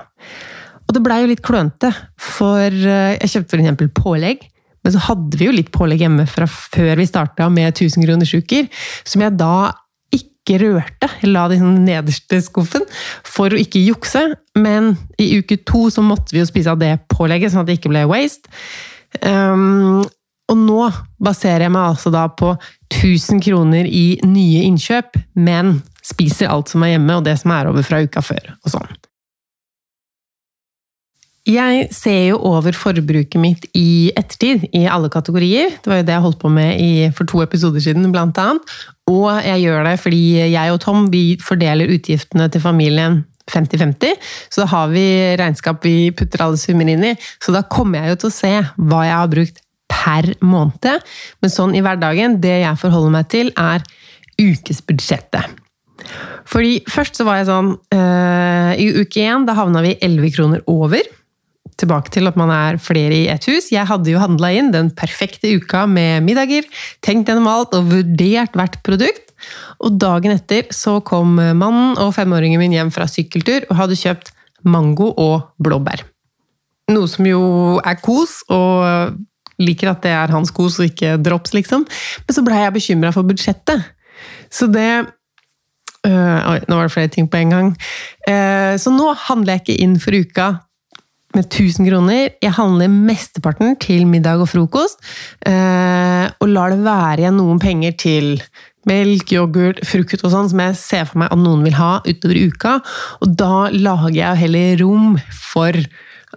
Og 0.89 0.97
det 0.97 1.03
blei 1.05 1.21
jo 1.23 1.31
litt 1.31 1.45
klønete, 1.45 1.93
for 2.21 2.67
eh, 2.67 3.15
jeg 3.21 3.37
kjøpte 3.37 3.61
f.eks. 3.61 3.93
pålegg. 3.99 4.49
Men 4.83 4.95
så 4.97 5.05
hadde 5.07 5.39
vi 5.39 5.47
jo 5.47 5.55
litt 5.55 5.71
pålegg 5.75 6.03
hjemmefra 6.03 6.49
før 6.51 6.97
vi 6.99 7.07
starta 7.07 7.47
med 7.53 7.71
1000 7.71 8.03
kroners 8.03 8.33
uker, 8.35 8.67
som 9.07 9.23
jeg 9.23 9.37
da 9.39 9.71
ikke 10.13 10.59
rørte. 10.59 11.09
Jeg 11.23 11.31
la 11.31 11.45
det 11.49 11.61
i 11.61 11.63
den 11.63 11.85
nederste 11.87 12.41
skuffen 12.43 12.83
for 13.23 13.55
å 13.55 13.61
ikke 13.61 13.83
jukse. 13.85 14.25
Men 14.59 14.97
i 15.23 15.37
uke 15.39 15.61
to 15.63 15.87
så 15.95 16.03
måtte 16.03 16.35
vi 16.35 16.43
jo 16.43 16.49
spise 16.51 16.75
av 16.75 16.83
det 16.83 16.97
pålegget, 17.13 17.55
sånn 17.55 17.63
at 17.63 17.71
det 17.71 17.79
ikke 17.79 17.93
ble 17.95 18.09
waste. 18.11 18.51
Um, 19.23 20.03
og 20.53 20.59
nå 20.61 20.89
baserer 21.23 21.67
jeg 21.67 21.75
meg 21.75 21.95
altså 21.95 22.13
da 22.13 22.27
på 22.29 22.53
1000 22.93 23.41
kroner 23.45 23.89
i 23.89 24.21
nye 24.29 24.67
innkjøp, 24.69 25.17
men 25.41 25.79
spiser 26.05 26.51
alt 26.53 26.73
som 26.73 26.85
er 26.85 26.97
hjemme, 26.97 27.17
og 27.17 27.25
det 27.27 27.39
som 27.41 27.55
er 27.55 27.71
over 27.71 27.87
fra 27.87 28.03
uka 28.05 28.23
før. 28.25 28.53
og 28.63 28.75
sånn. 28.75 28.93
Jeg 31.43 31.89
ser 31.91 32.29
jo 32.29 32.37
over 32.47 32.77
forbruket 32.79 33.41
mitt 33.43 33.65
i 33.75 34.13
ettertid, 34.15 34.69
i 34.79 34.85
alle 34.87 35.11
kategorier. 35.11 35.73
Det 35.83 35.91
var 35.91 35.99
jo 35.99 36.07
det 36.07 36.15
jeg 36.15 36.25
holdt 36.29 36.39
på 36.39 36.51
med 36.55 36.79
i, 36.79 36.93
for 37.17 37.27
to 37.27 37.41
episoder 37.43 37.83
siden, 37.83 38.13
blant 38.15 38.39
annet. 38.39 38.77
Og 39.11 39.27
jeg 39.43 39.65
gjør 39.65 39.89
det 39.89 39.97
fordi 40.05 40.23
jeg 40.53 40.75
og 40.75 40.79
Tom 40.85 41.09
vi 41.11 41.25
fordeler 41.43 41.91
utgiftene 41.91 42.47
til 42.53 42.63
familien 42.63 43.25
50-50. 43.51 44.15
Så 44.55 44.63
da 44.63 44.69
har 44.71 44.95
vi 44.95 45.05
regnskap 45.41 45.83
vi 45.83 46.13
putter 46.15 46.47
alle 46.47 46.61
summer 46.63 46.87
inn 46.95 47.11
i. 47.11 47.17
Så 47.43 47.55
da 47.55 47.65
kommer 47.67 48.05
jeg 48.05 48.15
jo 48.15 48.21
til 48.23 48.31
å 48.31 48.37
se 48.39 48.55
hva 48.79 49.03
jeg 49.09 49.19
har 49.19 49.35
brukt 49.35 49.63
per 49.93 50.33
måned. 50.41 51.05
Men 51.45 51.53
sånn 51.53 51.77
i 51.77 51.83
hverdagen, 51.85 52.41
det 52.43 52.63
jeg 52.65 52.81
forholder 52.81 53.17
meg 53.21 53.29
til, 53.33 53.53
er 53.61 53.85
ukesbudsjettet. 54.41 55.59
Fordi 56.49 56.81
først 56.91 57.21
så 57.21 57.27
var 57.29 57.39
jeg 57.39 57.47
sånn 57.47 57.69
øh, 57.95 58.71
I 58.75 58.87
uke 59.05 59.23
én 59.23 59.45
da 59.47 59.55
havna 59.55 59.85
vi 59.85 59.93
11 60.03 60.33
kroner 60.35 60.65
over 60.71 61.05
tilbake 61.79 62.13
til 62.15 62.29
at 62.29 62.37
man 62.39 62.51
er 62.53 62.79
flere 62.83 63.15
i 63.17 63.29
ett 63.33 63.47
hus. 63.49 63.71
Jeg 63.73 63.89
hadde 63.89 64.13
jo 64.13 64.21
handla 64.21 64.51
inn 64.55 64.71
den 64.75 64.91
perfekte 64.99 65.51
uka 65.57 65.85
med 65.91 66.27
middager, 66.27 66.67
tenkt 67.05 67.31
gjennom 67.31 67.49
alt 67.51 67.75
og 67.79 67.89
vurdert 67.91 68.57
hvert 68.59 68.79
produkt. 68.87 69.33
Og 69.83 69.97
dagen 69.99 70.35
etter 70.37 70.69
så 70.75 70.99
kom 71.07 71.35
mannen 71.39 71.97
og 72.03 72.13
femåringen 72.15 72.61
min 72.63 72.75
hjem 72.77 72.93
fra 72.95 73.09
sykkeltur 73.11 73.67
og 73.69 73.79
hadde 73.81 73.99
kjøpt 73.99 74.31
mango 74.63 75.11
og 75.19 75.55
blåbær. 75.63 76.05
Noe 76.93 77.09
som 77.11 77.27
jo 77.27 77.43
er 77.83 77.99
kos, 78.03 78.43
og 78.53 79.17
liker 79.65 79.93
at 79.93 80.03
det 80.05 80.13
er 80.17 80.35
hans 80.35 80.53
kos 80.55 80.81
og 80.81 80.91
ikke 80.91 81.17
drops, 81.23 81.55
liksom. 81.57 81.87
Men 82.27 82.37
så 82.37 82.45
blei 82.47 82.63
jeg 82.65 82.77
bekymra 82.77 83.13
for 83.15 83.29
budsjettet. 83.29 83.87
Så 84.53 84.69
det 84.71 84.91
øh, 86.07 86.41
Oi, 86.53 86.59
nå 86.69 86.77
var 86.77 86.89
det 86.89 86.95
flere 86.95 87.13
ting 87.15 87.31
på 87.31 87.41
en 87.41 87.55
gang. 87.55 87.73
Uh, 88.27 88.75
så 88.81 88.93
nå 88.93 89.13
handler 89.29 89.57
jeg 89.57 89.65
ikke 89.65 89.81
inn 89.87 89.99
for 90.03 90.19
uka 90.19 90.51
med 91.37 91.49
1000 91.49 91.89
kroner. 91.89 92.35
Jeg 92.43 92.53
handler 92.57 92.93
mesteparten 92.93 93.77
til 93.81 94.07
middag 94.07 94.43
og 94.43 94.51
frokost. 94.53 95.01
Eh, 95.47 96.27
og 96.29 96.53
lar 96.53 96.75
det 96.75 96.83
være 96.85 97.25
igjen 97.25 97.39
noen 97.41 97.63
penger 97.63 97.97
til 98.01 98.31
melk, 98.89 99.33
yoghurt, 99.33 99.83
frukt 99.87 100.25
og 100.25 100.33
sånn, 100.33 100.51
som 100.51 100.63
jeg 100.65 100.79
ser 100.79 101.07
for 101.09 101.23
meg 101.23 101.33
at 101.33 101.41
noen 101.41 101.63
vil 101.67 101.77
ha 101.79 101.93
utover 102.05 102.41
uka. 102.51 102.79
Og 103.23 103.37
da 103.39 103.69
lager 103.73 104.19
jeg 104.19 104.43
heller 104.45 104.83
rom 104.83 105.15
for 105.33 105.79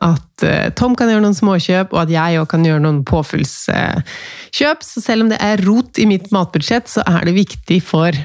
at 0.03 0.45
uh, 0.45 0.67
Tom 0.75 0.95
kan 0.97 1.11
gjøre 1.11 1.23
noen 1.23 1.37
småkjøp, 1.37 1.93
og 1.95 2.03
at 2.05 2.13
jeg 2.13 2.41
òg 2.41 2.47
kan 2.51 2.65
gjøre 2.67 2.83
noen 2.83 3.01
påfyllskjøp. 3.07 4.85
Så 4.85 5.03
selv 5.03 5.25
om 5.25 5.31
det 5.31 5.39
er 5.43 5.63
rot 5.67 6.01
i 6.01 6.07
mitt 6.09 6.31
matbudsjett, 6.35 6.89
så 6.91 7.05
er 7.07 7.27
det 7.27 7.37
viktig 7.37 7.81
for 7.85 8.15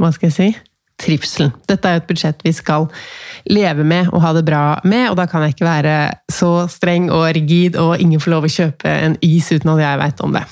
hva 0.00 0.12
skal 0.14 0.30
jeg 0.30 0.36
si, 0.36 0.48
trivselen. 1.02 1.52
Dette 1.68 1.88
er 1.88 1.96
jo 1.96 2.02
et 2.02 2.08
budsjett 2.10 2.42
vi 2.46 2.54
skal 2.54 2.88
leve 3.50 3.84
med 3.86 4.10
og 4.12 4.22
ha 4.24 4.32
det 4.36 4.44
bra 4.46 4.64
med, 4.86 5.08
og 5.10 5.18
da 5.18 5.26
kan 5.30 5.44
jeg 5.44 5.56
ikke 5.56 5.68
være 5.68 5.96
så 6.32 6.68
streng 6.70 7.10
og 7.12 7.26
rigid 7.36 7.78
og 7.80 7.96
ingen 8.00 8.22
får 8.22 8.36
lov 8.36 8.48
å 8.48 8.52
kjøpe 8.56 8.98
en 9.06 9.16
is 9.26 9.50
uten 9.52 9.74
at 9.74 9.82
jeg 9.82 10.02
veit 10.02 10.22
om 10.24 10.36
det. 10.36 10.44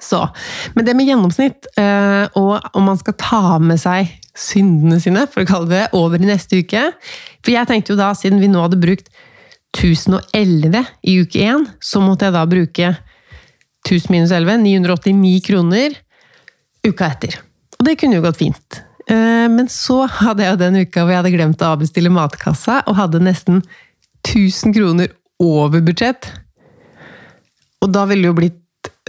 Så, 0.00 0.22
men 0.74 0.86
det 0.86 0.94
med 0.96 1.10
gjennomsnitt, 1.10 1.68
eh, 1.78 2.24
og 2.38 2.76
om 2.76 2.86
man 2.88 2.98
skal 3.00 3.16
ta 3.20 3.58
med 3.62 3.80
seg 3.82 4.08
syndene 4.36 5.00
sine, 5.02 5.26
for 5.28 5.44
å 5.44 5.48
kalle 5.48 5.68
det 5.70 5.82
over 5.98 6.22
i 6.22 6.28
neste 6.28 6.62
uke 6.62 6.86
For 7.42 7.52
jeg 7.52 7.68
tenkte 7.68 7.92
jo 7.92 7.98
da, 7.98 8.12
siden 8.16 8.40
vi 8.40 8.48
nå 8.48 8.62
hadde 8.62 8.78
brukt 8.80 9.10
1011 9.76 10.84
i 11.06 11.16
uke 11.22 11.44
1, 11.46 11.66
så 11.80 12.02
måtte 12.02 12.26
jeg 12.26 12.36
da 12.36 12.44
bruke 12.48 12.92
1000 13.86 14.12
minus 14.12 14.32
11, 14.34 14.60
989 14.64 15.40
kroner 15.46 15.96
uka 16.86 17.10
etter. 17.12 17.38
Og 17.78 17.86
det 17.86 17.96
kunne 18.00 18.18
jo 18.18 18.24
gått 18.24 18.40
fint. 18.40 18.80
Eh, 19.10 19.46
men 19.50 19.70
så 19.72 20.02
hadde 20.20 20.44
jeg 20.44 20.54
jo 20.54 20.60
den 20.60 20.80
uka 20.82 21.04
hvor 21.04 21.14
jeg 21.14 21.22
hadde 21.22 21.34
glemt 21.36 21.64
å 21.64 21.72
avbestille 21.74 22.12
matkassa, 22.12 22.82
og 22.86 22.98
hadde 22.98 23.22
nesten 23.24 23.62
1000 24.26 24.76
kroner 24.76 25.14
over 25.40 25.82
budsjett. 25.84 26.28
Og 27.80 27.94
da 27.94 28.04
ville 28.08 28.26
det 28.26 28.30
jo 28.30 28.36
blitt 28.36 28.58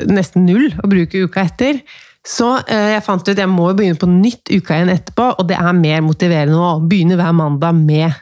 nesten 0.08 0.48
null 0.48 0.70
å 0.82 0.90
bruke 0.90 1.26
uka 1.28 1.44
etter. 1.50 1.82
Så 2.28 2.54
eh, 2.64 2.94
jeg 2.96 3.06
fant 3.06 3.24
ut 3.24 3.34
at 3.34 3.42
jeg 3.42 3.50
må 3.50 3.68
begynne 3.76 4.00
på 4.00 4.10
nytt 4.10 4.52
uka 4.54 4.78
igjen 4.78 4.94
etterpå, 4.94 5.34
og 5.42 5.48
det 5.50 5.58
er 5.58 5.78
mer 5.78 6.04
motiverende 6.06 6.60
å 6.60 6.76
begynne 6.86 7.18
hver 7.20 7.34
mandag 7.36 7.78
med 7.78 8.22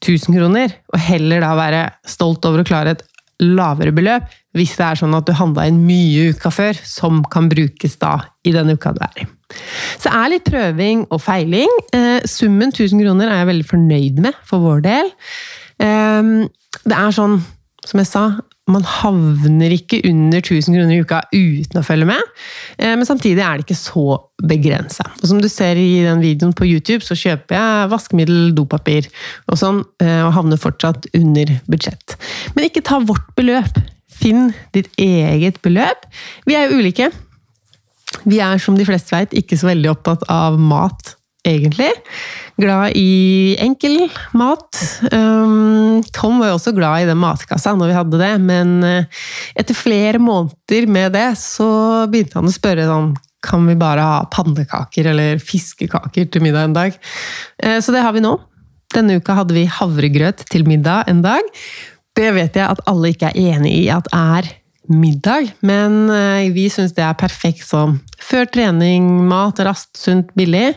1000 0.00 0.36
kroner, 0.36 0.74
og 0.92 1.02
heller 1.04 1.44
da 1.44 1.54
være 1.58 1.82
stolt 2.08 2.44
over 2.48 2.62
å 2.62 2.68
klare 2.68 2.96
et 2.96 3.06
lavere 3.40 3.92
beløp 3.96 4.28
hvis 4.56 4.74
det 4.76 4.86
er 4.86 4.98
sånn 4.98 5.14
at 5.14 5.28
du 5.28 5.34
handla 5.36 5.68
inn 5.70 5.84
mye 5.86 6.32
uka 6.34 6.50
før, 6.52 6.78
som 6.84 7.20
kan 7.30 7.46
brukes 7.50 7.94
da 8.00 8.16
i 8.42 8.52
den 8.54 8.72
uka 8.74 8.92
du 8.96 9.00
er 9.06 9.22
i. 9.22 9.26
Så 9.98 10.08
det 10.08 10.14
er 10.16 10.32
litt 10.32 10.48
prøving 10.48 11.04
og 11.10 11.22
feiling. 11.22 11.70
Eh, 11.94 12.26
summen 12.28 12.72
1000 12.74 13.02
kroner 13.02 13.30
er 13.30 13.42
jeg 13.42 13.50
veldig 13.52 13.68
fornøyd 13.70 14.20
med 14.26 14.40
for 14.46 14.62
vår 14.64 14.82
del. 14.86 15.12
Eh, 15.82 16.32
det 16.82 16.98
er 16.98 17.14
sånn, 17.14 17.38
som 17.86 18.02
jeg 18.02 18.10
sa, 18.10 18.24
man 18.74 18.86
havner 18.86 19.74
ikke 19.74 20.00
under 20.08 20.40
1000 20.40 20.76
kroner 20.76 20.94
i 20.94 21.04
uka 21.04 21.20
uten 21.32 21.80
å 21.80 21.84
følge 21.86 22.08
med, 22.10 22.32
eh, 22.78 22.94
men 22.96 23.06
samtidig 23.08 23.44
er 23.44 23.58
det 23.58 23.66
ikke 23.66 23.78
så 23.78 24.18
begrensa. 24.40 25.06
Som 25.22 25.40
du 25.42 25.48
ser 25.52 25.78
i 25.80 26.02
den 26.06 26.22
videoen 26.24 26.54
på 26.56 26.68
YouTube, 26.68 27.04
så 27.06 27.16
kjøper 27.18 27.56
jeg 27.56 27.90
vaskemiddel, 27.92 28.52
dopapir 28.56 29.08
og 29.50 29.60
sånn, 29.60 29.82
eh, 30.02 30.20
og 30.26 30.34
havner 30.36 30.60
fortsatt 30.60 31.10
under 31.16 31.56
budsjett. 31.70 32.16
Men 32.54 32.68
ikke 32.68 32.84
ta 32.86 33.00
vårt 33.00 33.34
beløp. 33.38 33.80
Finn 34.20 34.52
ditt 34.74 34.90
eget 35.00 35.60
beløp. 35.64 36.04
Vi 36.46 36.56
er 36.58 36.68
jo 36.68 36.80
ulike. 36.80 37.10
Vi 38.26 38.40
er, 38.42 38.58
som 38.58 38.76
de 38.76 38.84
fleste 38.84 39.14
vet, 39.14 39.36
ikke 39.38 39.56
så 39.56 39.70
veldig 39.70 39.92
opptatt 39.92 40.26
av 40.32 40.58
mat, 40.60 41.14
egentlig. 41.46 41.92
Glad 42.60 42.96
i 42.98 43.56
enkel 43.62 44.02
mat. 44.36 44.76
Um, 45.12 46.02
Tom 46.12 46.40
var 46.42 46.50
jo 46.50 46.58
også 46.58 46.74
glad 46.76 47.04
i 47.04 47.08
den 47.08 47.20
matkassa 47.20 47.72
når 47.78 47.88
vi 47.88 47.96
hadde 47.96 48.20
det, 48.20 48.30
men 48.44 48.74
uh, 48.84 49.22
etter 49.58 49.76
flere 49.76 50.20
måneder 50.20 50.88
med 50.90 51.14
det, 51.16 51.28
så 51.40 51.70
begynte 52.10 52.40
han 52.40 52.50
å 52.50 52.54
spørre 52.54 52.88
sånn 52.90 53.14
Kan 53.40 53.64
vi 53.64 53.78
bare 53.80 54.04
ha 54.04 54.18
pannekaker 54.28 55.08
eller 55.14 55.40
fiskekaker 55.40 56.28
til 56.28 56.44
middag 56.44 56.68
en 56.68 56.76
dag? 56.76 56.98
Uh, 57.64 57.78
så 57.80 57.96
det 57.96 58.04
har 58.04 58.12
vi 58.16 58.24
nå. 58.24 58.36
Denne 58.92 59.20
uka 59.20 59.38
hadde 59.38 59.56
vi 59.56 59.64
havregrøt 59.70 60.44
til 60.50 60.66
middag 60.68 61.08
en 61.08 61.24
dag. 61.24 61.46
Det 62.18 62.32
vet 62.36 62.58
jeg 62.58 62.66
at 62.66 62.82
alle 62.90 63.14
ikke 63.14 63.30
er 63.30 63.54
enig 63.54 63.72
i 63.84 63.88
at 63.94 64.10
er 64.12 64.50
middag, 64.90 65.52
men 65.66 66.10
eh, 66.12 66.50
vi 66.54 66.66
syns 66.72 66.94
det 66.96 67.04
er 67.06 67.18
perfekt 67.18 67.66
sånn. 67.68 67.98
før 68.20 68.46
trening, 68.46 69.06
mat, 69.26 69.58
raskt, 69.64 69.96
sunt, 69.98 70.28
billig. 70.38 70.74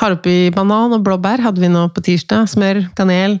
Har 0.00 0.14
oppi 0.14 0.52
banan 0.54 0.94
og 0.96 1.02
blåbær 1.04 1.42
hadde 1.44 1.60
vi 1.60 1.68
nå 1.68 1.88
på 1.92 2.04
tirsdag. 2.06 2.46
Smør, 2.48 2.86
kanel. 2.96 3.40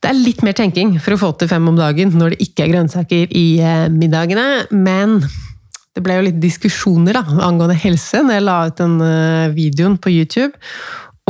Det 0.00 0.10
er 0.10 0.18
litt 0.18 0.42
mer 0.44 0.56
tenking 0.56 0.96
for 1.00 1.14
å 1.14 1.20
få 1.20 1.30
til 1.38 1.48
fem 1.48 1.68
om 1.68 1.76
dagen 1.78 2.12
når 2.16 2.34
det 2.34 2.48
ikke 2.48 2.64
er 2.64 2.72
grønnsaker 2.74 3.32
i 3.36 3.46
eh, 3.60 3.86
middagene, 3.92 4.66
men 4.72 5.20
det 5.94 6.04
ble 6.06 6.16
jo 6.16 6.26
litt 6.28 6.40
diskusjoner 6.42 7.18
da, 7.18 7.24
angående 7.44 7.78
helse 7.78 8.22
når 8.22 8.36
jeg 8.36 8.46
la 8.46 8.56
ut 8.68 8.80
den 8.80 8.96
eh, 9.04 9.52
videoen 9.56 9.98
på 10.00 10.12
YouTube. 10.14 10.54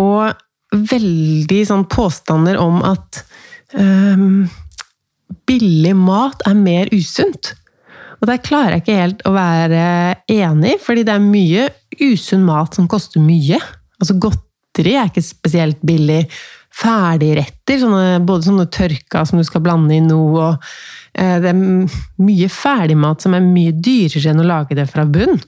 Og 0.00 0.30
veldig 0.70 1.60
sånn 1.66 1.86
påstander 1.90 2.58
om 2.62 2.78
at 2.86 3.24
um, 3.74 4.44
billig 5.50 5.96
mat 5.98 6.44
er 6.48 6.54
mer 6.58 6.90
usunt. 6.94 7.54
Og 8.20 8.28
der 8.28 8.40
klarer 8.44 8.76
jeg 8.76 8.84
ikke 8.84 9.00
helt 9.00 9.26
å 9.28 9.34
være 9.34 9.82
enig, 10.30 10.76
fordi 10.84 11.04
det 11.08 11.16
er 11.16 11.24
mye 11.24 11.68
usunn 12.00 12.44
mat 12.46 12.76
som 12.76 12.88
koster 12.90 13.22
mye. 13.24 13.58
Altså 14.00 14.16
Godteri 14.20 14.96
er 14.96 15.10
ikke 15.10 15.24
spesielt 15.24 15.80
billig. 15.86 16.22
Ferdigretter, 16.80 17.80
sånne, 17.80 18.20
både 18.24 18.46
sånne 18.46 18.68
tørka 18.72 19.24
som 19.26 19.40
du 19.40 19.44
skal 19.44 19.64
blande 19.64 19.96
i 19.96 20.04
noe, 20.04 20.44
og 20.52 20.68
eh, 21.18 21.40
det 21.42 21.50
er 21.50 21.58
mye 21.58 22.50
ferdigmat 22.52 23.24
som 23.24 23.34
er 23.34 23.42
mye 23.42 23.74
dyrere 23.74 24.30
enn 24.30 24.44
å 24.44 24.46
lage 24.46 24.78
det 24.78 24.86
fra 24.92 25.04
bunn. 25.08 25.40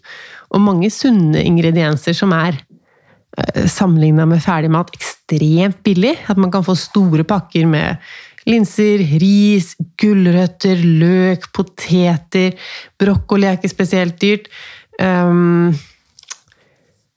Og 0.52 0.64
mange 0.64 0.90
sunne 0.92 1.44
ingredienser 1.46 2.16
som 2.16 2.34
er 2.36 2.58
eh, 2.58 3.68
sammenligna 3.70 4.26
med 4.28 4.42
ferdigmat 4.44 4.90
ekstremt 4.96 5.78
billig. 5.86 6.16
At 6.26 6.40
man 6.40 6.50
kan 6.52 6.66
få 6.66 6.74
store 6.80 7.24
pakker 7.28 7.70
med 7.70 8.02
Linser, 8.48 9.04
ris, 9.22 9.72
gulrøtter, 10.00 10.82
løk, 10.82 11.48
poteter. 11.54 12.56
Brokkoli 12.98 13.48
er 13.48 13.58
ikke 13.58 13.70
spesielt 13.70 14.18
dyrt. 14.22 14.48
Um, 14.98 15.72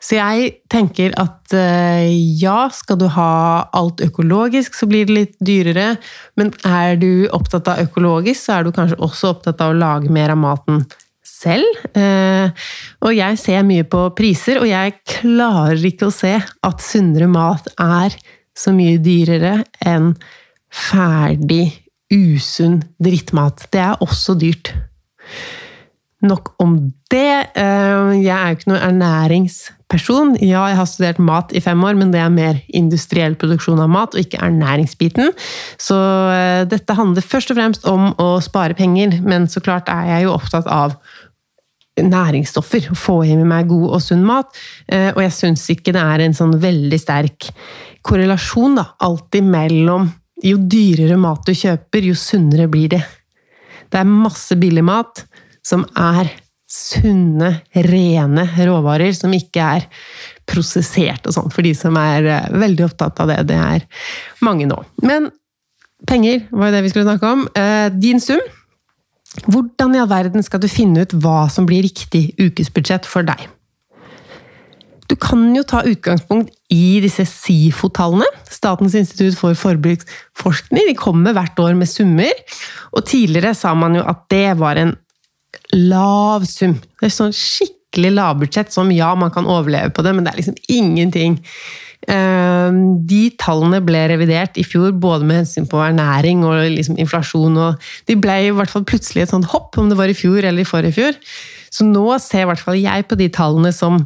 så 0.05 0.19
jeg 0.19 0.51
tenker 0.69 1.15
at 1.17 1.55
uh, 1.57 2.05
ja, 2.37 2.67
skal 2.73 2.99
du 3.01 3.07
ha 3.15 3.31
alt 3.73 4.03
økologisk, 4.05 4.77
så 4.77 4.85
blir 4.89 5.07
det 5.09 5.15
litt 5.17 5.33
dyrere. 5.41 5.95
Men 6.37 6.53
er 6.67 6.99
du 7.01 7.25
opptatt 7.33 7.71
av 7.73 7.81
økologisk, 7.87 8.43
så 8.43 8.59
er 8.59 8.67
du 8.67 8.75
kanskje 8.75 9.01
også 9.01 9.33
opptatt 9.33 9.65
av 9.65 9.73
å 9.73 9.79
lage 9.79 10.13
mer 10.13 10.35
av 10.35 10.41
maten 10.43 10.83
selv. 11.25 11.81
Uh, 11.97 12.53
og 13.01 13.17
jeg 13.17 13.41
ser 13.41 13.65
mye 13.65 13.85
på 13.89 14.05
priser, 14.17 14.61
og 14.61 14.69
jeg 14.69 14.97
klarer 15.17 15.89
ikke 15.89 16.11
å 16.11 16.13
se 16.13 16.37
at 16.37 16.85
sunnere 16.85 17.29
mat 17.31 17.73
er 17.81 18.13
så 18.55 18.71
mye 18.75 19.01
dyrere 19.03 19.63
enn 19.83 20.13
ferdig, 20.71 21.69
usunn 22.13 22.81
drittmat. 23.01 23.67
Det 23.73 23.81
er 23.81 24.03
også 24.03 24.37
dyrt. 24.39 24.73
Nok 26.25 26.53
om 26.63 26.77
det. 27.11 27.51
Eh, 27.57 28.13
jeg 28.23 28.33
er 28.33 28.51
jo 28.51 28.57
ikke 28.57 28.71
noen 28.71 28.85
ernæringsperson. 28.87 30.35
Ja, 30.41 30.63
jeg 30.71 30.79
har 30.79 30.87
studert 30.89 31.19
mat 31.19 31.53
i 31.53 31.61
fem 31.61 31.83
år, 31.83 31.97
men 31.99 32.13
det 32.13 32.21
er 32.23 32.33
mer 32.33 32.61
industriell 32.73 33.35
produksjon 33.39 33.81
av 33.83 33.91
mat, 33.91 34.15
og 34.15 34.23
ikke 34.23 34.41
ernæringsbiten. 34.41 35.33
Så 35.81 35.97
eh, 36.33 36.63
dette 36.71 36.97
handler 36.97 37.25
først 37.25 37.53
og 37.53 37.59
fremst 37.59 37.85
om 37.89 38.09
å 38.21 38.35
spare 38.43 38.77
penger, 38.77 39.19
men 39.25 39.49
så 39.51 39.61
klart 39.65 39.91
er 39.91 40.09
jeg 40.13 40.27
jo 40.27 40.35
opptatt 40.37 40.69
av 40.71 40.97
næringsstoffer. 42.01 42.89
Få 42.97 43.21
i 43.23 43.35
meg 43.37 43.69
god 43.69 43.97
og 43.97 44.03
sunn 44.03 44.25
mat. 44.27 44.55
Eh, 44.87 45.11
og 45.13 45.21
jeg 45.23 45.35
syns 45.35 45.67
ikke 45.71 45.93
det 45.95 46.03
er 46.03 46.25
en 46.25 46.37
sånn 46.37 46.57
veldig 46.61 46.99
sterk 47.01 47.51
korrelasjon 48.05 48.77
da, 48.79 48.91
alltid 49.03 49.47
mellom 49.49 50.09
jo 50.43 50.57
dyrere 50.59 51.17
mat 51.19 51.45
du 51.47 51.53
kjøper, 51.55 52.09
jo 52.09 52.15
sunnere 52.19 52.67
blir 52.71 52.91
det. 52.95 53.03
Det 53.91 54.01
er 54.01 54.09
masse 54.09 54.57
billig 54.59 54.83
mat 54.85 55.23
som 55.65 55.85
er 55.95 56.31
sunne, 56.75 57.51
rene 57.87 58.43
råvarer, 58.57 59.13
som 59.15 59.33
ikke 59.35 59.69
er 59.77 59.87
prosessert 60.49 61.27
og 61.29 61.35
sånn, 61.35 61.51
for 61.53 61.65
de 61.65 61.71
som 61.77 61.95
er 61.99 62.27
eh, 62.29 62.51
veldig 62.53 62.87
opptatt 62.87 63.21
av 63.23 63.31
det. 63.31 63.39
Det 63.49 63.57
er 63.57 63.85
mange 64.45 64.67
nå. 64.69 64.77
Men 65.05 65.29
penger 66.09 66.43
var 66.51 66.69
jo 66.69 66.75
det 66.75 66.83
vi 66.85 66.93
skulle 66.93 67.07
snakke 67.07 67.33
om. 67.37 67.45
Eh, 67.55 67.87
din 67.93 68.21
sum. 68.21 68.41
Hvordan 69.45 69.95
i 69.95 69.99
all 69.99 70.09
verden 70.09 70.45
skal 70.45 70.61
du 70.63 70.69
finne 70.71 71.03
ut 71.03 71.15
hva 71.21 71.45
som 71.51 71.67
blir 71.67 71.83
riktig 71.85 72.29
ukesbudsjett 72.39 73.07
for 73.09 73.25
deg? 73.27 73.47
Du 75.09 75.15
kan 75.21 75.41
jo 75.53 75.61
ta 75.67 75.83
utgangspunkt 75.85 76.53
i 76.73 76.99
disse 77.03 77.27
SIFO-tallene. 77.29 78.25
Statens 78.49 78.95
institutt 78.97 79.37
for 79.37 79.57
forbruksforskning. 79.57 80.89
De 80.89 80.97
kommer 80.97 81.35
hvert 81.35 81.59
år 81.61 81.77
med 81.77 81.89
summer. 81.91 82.33
Og 82.95 83.05
tidligere 83.05 83.53
sa 83.57 83.75
man 83.77 83.99
jo 83.99 84.05
at 84.05 84.25
det 84.33 84.47
var 84.61 84.81
en 84.81 84.95
lav 85.75 86.45
sum. 86.49 86.79
Det 86.99 87.09
er 87.09 87.13
sånn 87.13 87.35
skikkelig 87.35 88.15
lavbudsjett 88.17 88.73
som 88.73 88.89
ja, 88.91 89.13
man 89.17 89.33
kan 89.33 89.47
overleve 89.49 89.93
på 89.95 90.03
det, 90.05 90.15
men 90.15 90.25
det 90.25 90.33
er 90.33 90.41
liksom 90.41 90.57
ingenting. 90.73 91.39
Ehm, 92.11 92.81
de 93.09 93.29
tallene 93.41 93.79
ble 93.85 94.03
revidert 94.11 94.59
i 94.61 94.65
fjor, 94.67 94.91
både 94.91 95.25
med 95.25 95.41
hensyn 95.41 95.69
på 95.69 95.79
ernæring 95.81 96.43
og 96.45 96.59
liksom 96.75 96.99
inflasjon. 97.01 97.57
og 97.57 97.87
De 98.09 98.17
ble 98.19 98.35
i 98.45 98.51
hvert 98.53 98.71
fall 98.71 98.85
plutselig 98.85 99.25
et 99.25 99.33
sånt 99.33 99.49
hopp, 99.53 99.77
om 99.77 99.89
det 99.89 99.97
var 99.97 100.11
i 100.11 100.17
fjor 100.17 100.43
eller 100.43 100.61
i 100.61 100.69
forrige 100.69 100.97
fjor. 100.99 101.17
Så 101.73 101.87
nå 101.87 102.05
ser 102.23 102.45
i 102.45 102.49
hvert 102.51 102.61
fall 102.61 102.77
jeg 102.79 103.07
på 103.09 103.17
de 103.19 103.29
tallene 103.33 103.73
som 103.75 104.05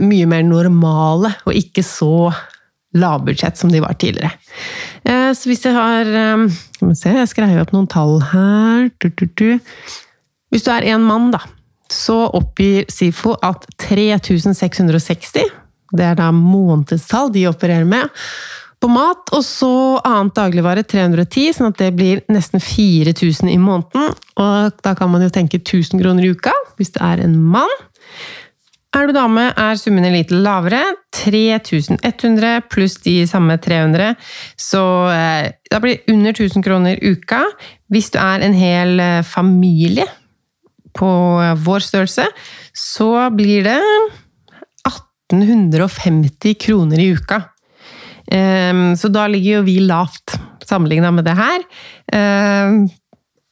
mye 0.00 0.26
mer 0.26 0.42
normale, 0.46 1.30
og 1.46 1.54
ikke 1.56 1.84
så 1.86 2.30
lavbudsjett 2.96 3.58
som 3.58 3.70
de 3.72 3.80
var 3.80 3.92
tidligere. 3.92 4.32
Eh, 5.04 5.30
så 5.36 5.50
hvis 5.50 5.64
jeg 5.66 5.76
har 5.76 6.06
eh, 6.06 6.44
Skal 6.74 6.88
vi 6.88 6.98
se, 6.98 7.14
jeg 7.14 7.30
skrev 7.30 7.62
opp 7.62 7.74
noen 7.74 7.88
tall 7.90 8.18
her. 8.32 8.90
Hvis 10.50 10.66
du 10.66 10.70
er 10.74 10.88
en 10.90 11.04
mann, 11.06 11.30
da, 11.34 11.42
så 11.90 12.24
oppgir 12.36 12.88
SIFO 12.90 13.36
at 13.46 13.66
3660 13.82 15.44
Det 15.90 16.06
er 16.06 16.16
da 16.18 16.30
månedstall 16.34 17.30
de 17.34 17.46
opererer 17.50 17.86
med. 17.86 18.10
På 18.80 18.88
mat, 18.88 19.28
og 19.36 19.42
så 19.44 20.00
annet 20.08 20.38
dagligvare 20.38 20.82
310, 20.88 21.50
sånn 21.52 21.68
at 21.68 21.80
det 21.82 21.90
blir 21.98 22.22
nesten 22.32 22.62
4000 22.64 23.50
i 23.52 23.58
måneden. 23.60 24.14
Og 24.40 24.78
da 24.80 24.94
kan 24.96 25.10
man 25.12 25.26
jo 25.26 25.28
tenke 25.34 25.60
1000 25.60 26.00
kroner 26.00 26.24
i 26.24 26.30
uka, 26.32 26.54
hvis 26.78 26.94
det 26.94 27.02
er 27.04 27.20
en 27.26 27.36
mann. 27.36 27.74
Er 28.90 29.06
du 29.06 29.14
dame, 29.14 29.52
er 29.54 29.78
summene 29.78 30.10
litt 30.10 30.32
lavere. 30.34 30.80
3100 31.14 32.64
pluss 32.70 32.96
de 33.04 33.20
samme 33.30 33.54
300. 33.62 34.16
Så 34.58 34.82
eh, 35.14 35.52
da 35.70 35.78
blir 35.82 36.00
det 36.00 36.10
under 36.14 36.34
1000 36.34 36.64
kroner 36.66 36.98
uka. 36.98 37.44
Hvis 37.92 38.10
du 38.10 38.18
er 38.22 38.42
en 38.42 38.56
hel 38.56 38.98
eh, 39.02 39.20
familie 39.26 40.08
på 40.98 41.10
eh, 41.38 41.54
vår 41.62 41.86
størrelse, 41.86 42.26
så 42.74 43.12
blir 43.30 43.68
det 43.68 43.78
1850 44.90 46.58
kroner 46.58 46.98
i 46.98 47.12
uka. 47.14 47.44
Um, 48.30 48.92
så 48.94 49.08
da 49.10 49.24
ligger 49.26 49.58
jo 49.58 49.66
vi 49.66 49.80
lavt 49.82 50.36
sammenligna 50.66 51.10
med 51.14 51.26
det 51.26 51.34
her. 51.38 51.62
Um, 52.14 52.84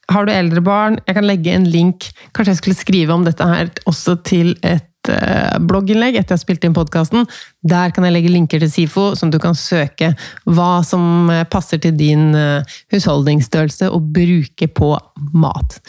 har 0.09 0.25
du 0.25 0.31
eldre 0.33 0.61
barn, 0.63 0.99
jeg 1.05 1.17
kan 1.17 1.27
legge 1.27 1.51
en 1.53 1.67
link 1.69 2.07
Kanskje 2.33 2.53
jeg 2.53 2.59
skulle 2.61 2.79
skrive 2.79 3.13
om 3.13 3.25
dette 3.27 3.45
her 3.45 3.69
også 3.89 4.15
til 4.25 4.55
et 4.65 4.88
Eh, 5.09 5.57
blogginnlegg 5.69 6.17
etter 6.19 6.35
jeg 6.35 6.37
har 6.37 6.43
spilt 6.43 6.67
inn 6.67 6.77
podkasten. 6.77 7.27
Der 7.65 7.93
kan 7.95 8.05
jeg 8.07 8.15
legge 8.15 8.33
linker 8.33 8.61
til 8.63 8.71
SIFO, 8.71 9.09
som 9.19 9.33
du 9.33 9.39
kan 9.41 9.57
søke 9.57 10.13
hva 10.45 10.71
som 10.87 11.29
eh, 11.33 11.45
passer 11.49 11.81
til 11.83 11.95
din 11.99 12.31
eh, 12.37 12.79
husholdningsstørrelse 12.93 13.91
å 13.91 14.01
bruke 14.03 14.69
på 14.69 14.93
mat. 15.33 15.79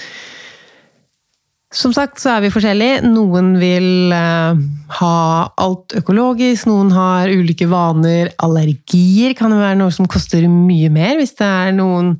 Som 1.70 1.92
sagt 1.94 2.18
så 2.18 2.32
er 2.34 2.40
vi 2.42 2.50
forskjellige. 2.50 3.04
Noen 3.06 3.52
vil 3.60 4.10
uh, 4.10 4.58
ha 4.98 5.16
alt 5.62 5.94
økologisk, 6.00 6.66
noen 6.66 6.90
har 6.90 7.30
ulike 7.30 7.68
vaner. 7.70 8.32
Allergier 8.42 9.36
kan 9.38 9.54
være 9.54 9.78
noe 9.78 9.94
som 9.94 10.08
koster 10.10 10.48
mye 10.50 10.90
mer. 10.90 11.14
Hvis 11.20 11.36
det 11.38 11.46
er 11.46 11.76
noen 11.76 12.16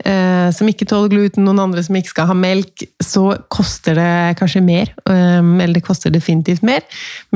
eh, 0.00 0.48
som 0.56 0.68
ikke 0.70 0.86
tåler 0.88 1.12
gluten, 1.12 1.44
noen 1.44 1.60
andre 1.66 1.84
som 1.84 1.98
ikke 1.98 2.14
skal 2.14 2.30
ha 2.30 2.36
melk, 2.40 2.86
så 3.04 3.34
koster 3.52 3.98
det 4.00 4.38
kanskje 4.40 4.62
mer. 4.64 4.92
Um, 5.04 5.58
eller 5.60 5.76
det 5.76 5.84
koster 5.84 6.14
definitivt 6.14 6.64
mer 6.64 6.80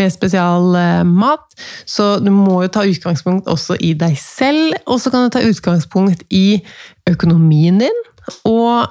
med 0.01 0.15
spesialmat. 0.15 1.45
Uh, 1.45 1.67
så 1.85 2.15
du 2.25 2.33
må 2.33 2.63
jo 2.65 2.73
ta 2.73 2.87
utgangspunkt 2.89 3.51
også 3.53 3.77
i 3.85 3.93
deg 4.01 4.17
selv, 4.21 4.79
og 4.89 5.03
så 5.03 5.13
kan 5.13 5.29
du 5.29 5.37
ta 5.37 5.45
utgangspunkt 5.45 6.25
i 6.33 6.63
økonomien 7.11 7.85
din. 7.85 8.03
og 8.45 8.89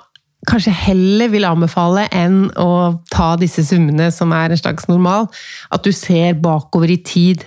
kanskje 0.48 0.72
heller 0.72 1.31
vil 1.34 1.48
anbefale 1.48 2.05
enn 2.15 2.46
å 2.60 3.01
ta 3.12 3.34
disse 3.39 3.65
summene 3.67 4.08
som 4.15 4.31
er 4.36 4.53
en 4.53 4.62
slags 4.62 4.88
normal, 4.88 5.27
at 5.74 5.84
du 5.84 5.91
ser 5.96 6.38
bakover 6.39 6.93
i 6.93 7.00
tid. 7.03 7.43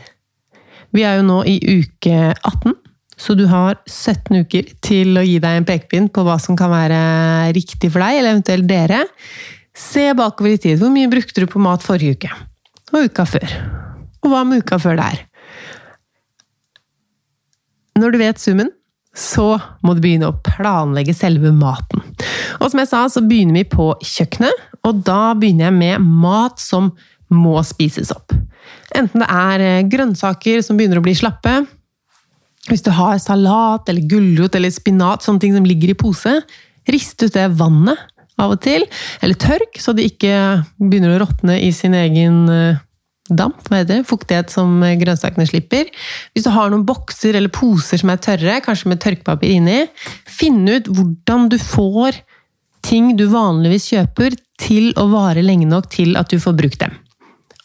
Vi 0.93 1.05
er 1.09 1.19
jo 1.21 1.27
nå 1.29 1.39
i 1.49 1.57
uke 1.81 2.35
18, 2.35 2.77
så 3.17 3.37
du 3.39 3.47
har 3.49 3.79
17 3.89 4.45
uker 4.45 4.69
til 4.85 5.17
å 5.17 5.25
gi 5.25 5.39
deg 5.41 5.61
en 5.61 5.69
pekepinn 5.69 6.11
på 6.13 6.25
hva 6.27 6.37
som 6.43 6.59
kan 6.59 6.73
være 6.73 7.01
riktig 7.57 7.93
for 7.93 8.05
deg, 8.05 8.19
eller 8.19 8.35
eventuelt 8.35 8.69
dere. 8.69 9.05
Se 9.73 10.11
bakover 10.17 10.53
i 10.53 10.61
tid. 10.61 10.81
Hvor 10.81 10.93
mye 10.93 11.09
brukte 11.09 11.45
du 11.45 11.49
på 11.49 11.63
mat 11.63 11.85
forrige 11.85 12.19
uke? 12.19 12.33
Og 12.93 13.09
uka 13.09 13.25
før? 13.29 13.55
Og 14.23 14.33
hva 14.33 14.43
med 14.45 14.65
uka 14.65 14.77
før 14.83 14.99
der? 15.01 15.23
Når 18.01 18.13
du 18.13 18.21
vet 18.21 18.41
summen, 18.41 18.71
så 19.17 19.55
må 19.85 19.95
du 19.95 20.01
begynne 20.05 20.31
å 20.31 20.39
planlegge 20.45 21.15
selve 21.17 21.53
maten. 21.57 22.05
Og 22.63 22.71
som 22.71 22.83
jeg 22.83 22.91
sa, 22.93 23.03
så 23.11 23.23
begynner 23.27 23.59
vi 23.59 23.67
på 23.69 23.91
kjøkkenet, 24.07 24.69
og 24.87 25.03
da 25.07 25.33
begynner 25.39 25.69
jeg 25.69 25.79
med 25.79 26.07
mat 26.23 26.63
som 26.63 26.93
må 27.33 27.57
spises 27.67 28.13
opp. 28.15 28.35
Enten 28.97 29.25
det 29.25 29.29
er 29.29 29.65
eh, 29.65 29.87
grønnsaker 29.91 30.63
som 30.65 30.79
begynner 30.79 31.01
å 31.01 31.05
bli 31.05 31.15
slappe, 31.17 31.63
hvis 32.69 32.85
du 32.87 32.93
har 32.95 33.19
salat 33.19 33.89
eller 33.91 34.07
gulrot 34.07 34.55
eller 34.55 34.71
spinat, 34.71 35.25
sånne 35.25 35.43
ting 35.43 35.57
som 35.57 35.67
ligger 35.67 35.91
i 35.91 35.99
pose, 35.99 36.37
rist 36.91 37.23
ut 37.25 37.35
det 37.35 37.49
vannet 37.59 37.99
av 38.41 38.55
og 38.55 38.63
til, 38.63 38.85
eller 39.23 39.39
tørk, 39.39 39.81
så 39.83 39.95
det 39.97 40.07
ikke 40.13 40.63
begynner 40.79 41.17
å 41.17 41.23
råtne 41.25 41.59
i 41.63 41.73
sin 41.75 41.97
egen 41.99 42.45
eh, 42.53 42.83
damp, 43.33 43.59
hva 43.67 43.81
heter 43.81 44.01
det, 44.01 44.07
fuktighet 44.07 44.53
som 44.53 44.83
grønnsakene 45.01 45.49
slipper. 45.49 45.91
Hvis 46.35 46.47
du 46.47 46.53
har 46.55 46.71
noen 46.71 46.87
bokser 46.87 47.39
eller 47.39 47.53
poser 47.55 48.03
som 48.03 48.13
er 48.13 48.23
tørre, 48.23 48.61
kanskje 48.65 48.93
med 48.93 49.03
tørkepapir 49.03 49.57
inni, 49.57 49.81
finn 50.29 50.63
ut 50.69 50.91
hvordan 50.91 51.49
du 51.51 51.59
får 51.63 52.21
ting 52.85 53.15
du 53.17 53.27
vanligvis 53.33 53.91
kjøper, 53.93 54.37
til 54.63 54.93
å 55.01 55.09
vare 55.11 55.43
lenge 55.43 55.67
nok 55.67 55.89
til 55.91 56.15
at 56.19 56.31
du 56.31 56.39
får 56.43 56.55
brukt 56.59 56.83
dem. 56.83 56.95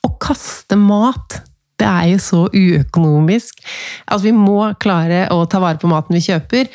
Å 0.05 0.09
kaste 0.21 0.77
mat, 0.79 1.41
det 1.77 1.85
er 1.85 2.07
jo 2.13 2.21
så 2.21 2.39
uøkonomisk 2.49 3.59
at 4.09 4.23
vi 4.23 4.33
må 4.33 4.71
klare 4.81 5.27
å 5.33 5.43
ta 5.49 5.61
vare 5.61 5.77
på 5.81 5.89
maten 5.91 6.17
vi 6.17 6.23
kjøper, 6.25 6.71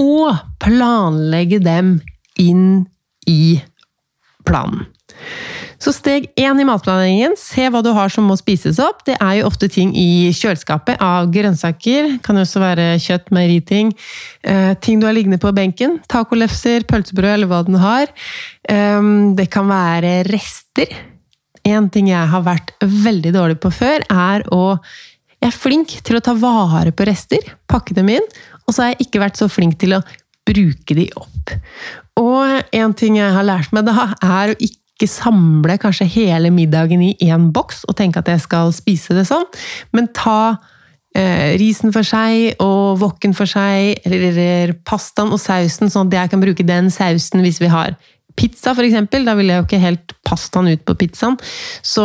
og 0.00 0.38
planlegge 0.62 1.60
dem 1.60 1.98
inn 2.40 2.86
i 3.28 3.60
planen. 4.48 4.86
Så 5.82 5.90
steg 5.90 6.28
én 6.38 6.60
i 6.62 6.66
matplanleggingen, 6.66 7.32
se 7.38 7.64
hva 7.66 7.80
du 7.82 7.90
har 7.96 8.12
som 8.12 8.28
må 8.30 8.36
spises 8.38 8.78
opp. 8.82 9.00
Det 9.08 9.16
er 9.16 9.40
jo 9.40 9.48
ofte 9.48 9.66
ting 9.72 9.90
i 9.98 10.30
kjøleskapet 10.30 11.00
av 11.02 11.30
grønnsaker. 11.34 12.20
Kan 12.22 12.38
også 12.38 12.62
være 12.62 12.84
kjøtt, 13.02 13.32
meieriting. 13.34 13.90
Eh, 14.46 14.76
ting 14.78 15.02
du 15.02 15.08
har 15.08 15.16
liggende 15.16 15.40
på 15.42 15.50
benken. 15.56 15.98
Tacolefser, 16.12 16.86
pølsebrød 16.86 17.34
eller 17.34 17.50
hva 17.50 17.64
den 17.66 17.80
har. 17.82 18.12
Eh, 18.70 19.08
det 19.34 19.48
kan 19.50 19.66
være 19.70 20.20
rester. 20.30 20.92
En 21.66 21.90
ting 21.90 22.12
jeg 22.12 22.30
har 22.30 22.46
vært 22.46 22.74
veldig 22.82 23.34
dårlig 23.34 23.58
på 23.62 23.74
før, 23.74 24.06
er 24.10 24.46
å 24.54 24.78
Jeg 25.42 25.50
er 25.50 25.58
flink 25.58 25.92
til 26.06 26.14
å 26.14 26.22
ta 26.22 26.36
vare 26.38 26.92
på 26.94 27.02
rester, 27.02 27.42
pakke 27.66 27.96
dem 27.96 28.12
inn, 28.14 28.26
og 28.62 28.70
så 28.70 28.84
har 28.84 28.92
jeg 28.92 29.08
ikke 29.08 29.22
vært 29.24 29.40
så 29.40 29.48
flink 29.50 29.74
til 29.80 29.96
å 29.96 30.04
bruke 30.46 30.94
de 30.94 31.08
opp. 31.18 31.50
Og 32.20 32.62
en 32.70 32.94
ting 32.94 33.16
jeg 33.18 33.34
har 33.34 33.42
lært 33.42 33.74
meg 33.74 33.88
da, 33.88 34.12
er 34.22 34.52
å 34.52 34.56
ikke 34.62 34.81
ikke 35.02 35.10
samle 35.10 35.78
kanskje 35.82 36.06
hele 36.14 36.52
middagen 36.54 37.02
i 37.02 37.16
én 37.26 37.50
boks 37.54 37.82
og 37.90 37.96
tenke 37.98 38.22
at 38.22 38.30
jeg 38.30 38.44
skal 38.44 38.70
spise 38.74 39.16
det 39.16 39.26
sånn, 39.26 39.48
men 39.90 40.06
ta 40.14 40.58
eh, 41.18 41.58
risen 41.60 41.90
for 41.94 42.06
seg 42.06 42.62
og 42.62 43.02
wokken 43.02 43.34
for 43.34 43.50
seg, 43.50 43.98
eller 44.06 44.76
pastaen 44.86 45.34
og 45.34 45.42
sausen, 45.42 45.90
sånn 45.90 46.12
at 46.12 46.18
jeg 46.20 46.32
kan 46.32 46.44
bruke 46.44 46.66
den 46.66 46.90
sausen 46.94 47.42
hvis 47.42 47.58
vi 47.62 47.72
har 47.72 47.96
pizza, 48.38 48.74
for 48.74 48.84
eksempel. 48.86 49.26
Da 49.26 49.34
vil 49.38 49.50
jeg 49.50 49.60
jo 49.60 49.66
ikke 49.66 49.80
helt 49.82 50.14
pastaen 50.26 50.70
ut 50.72 50.84
på 50.88 50.96
pizzaen. 51.00 51.38
Så 51.84 52.04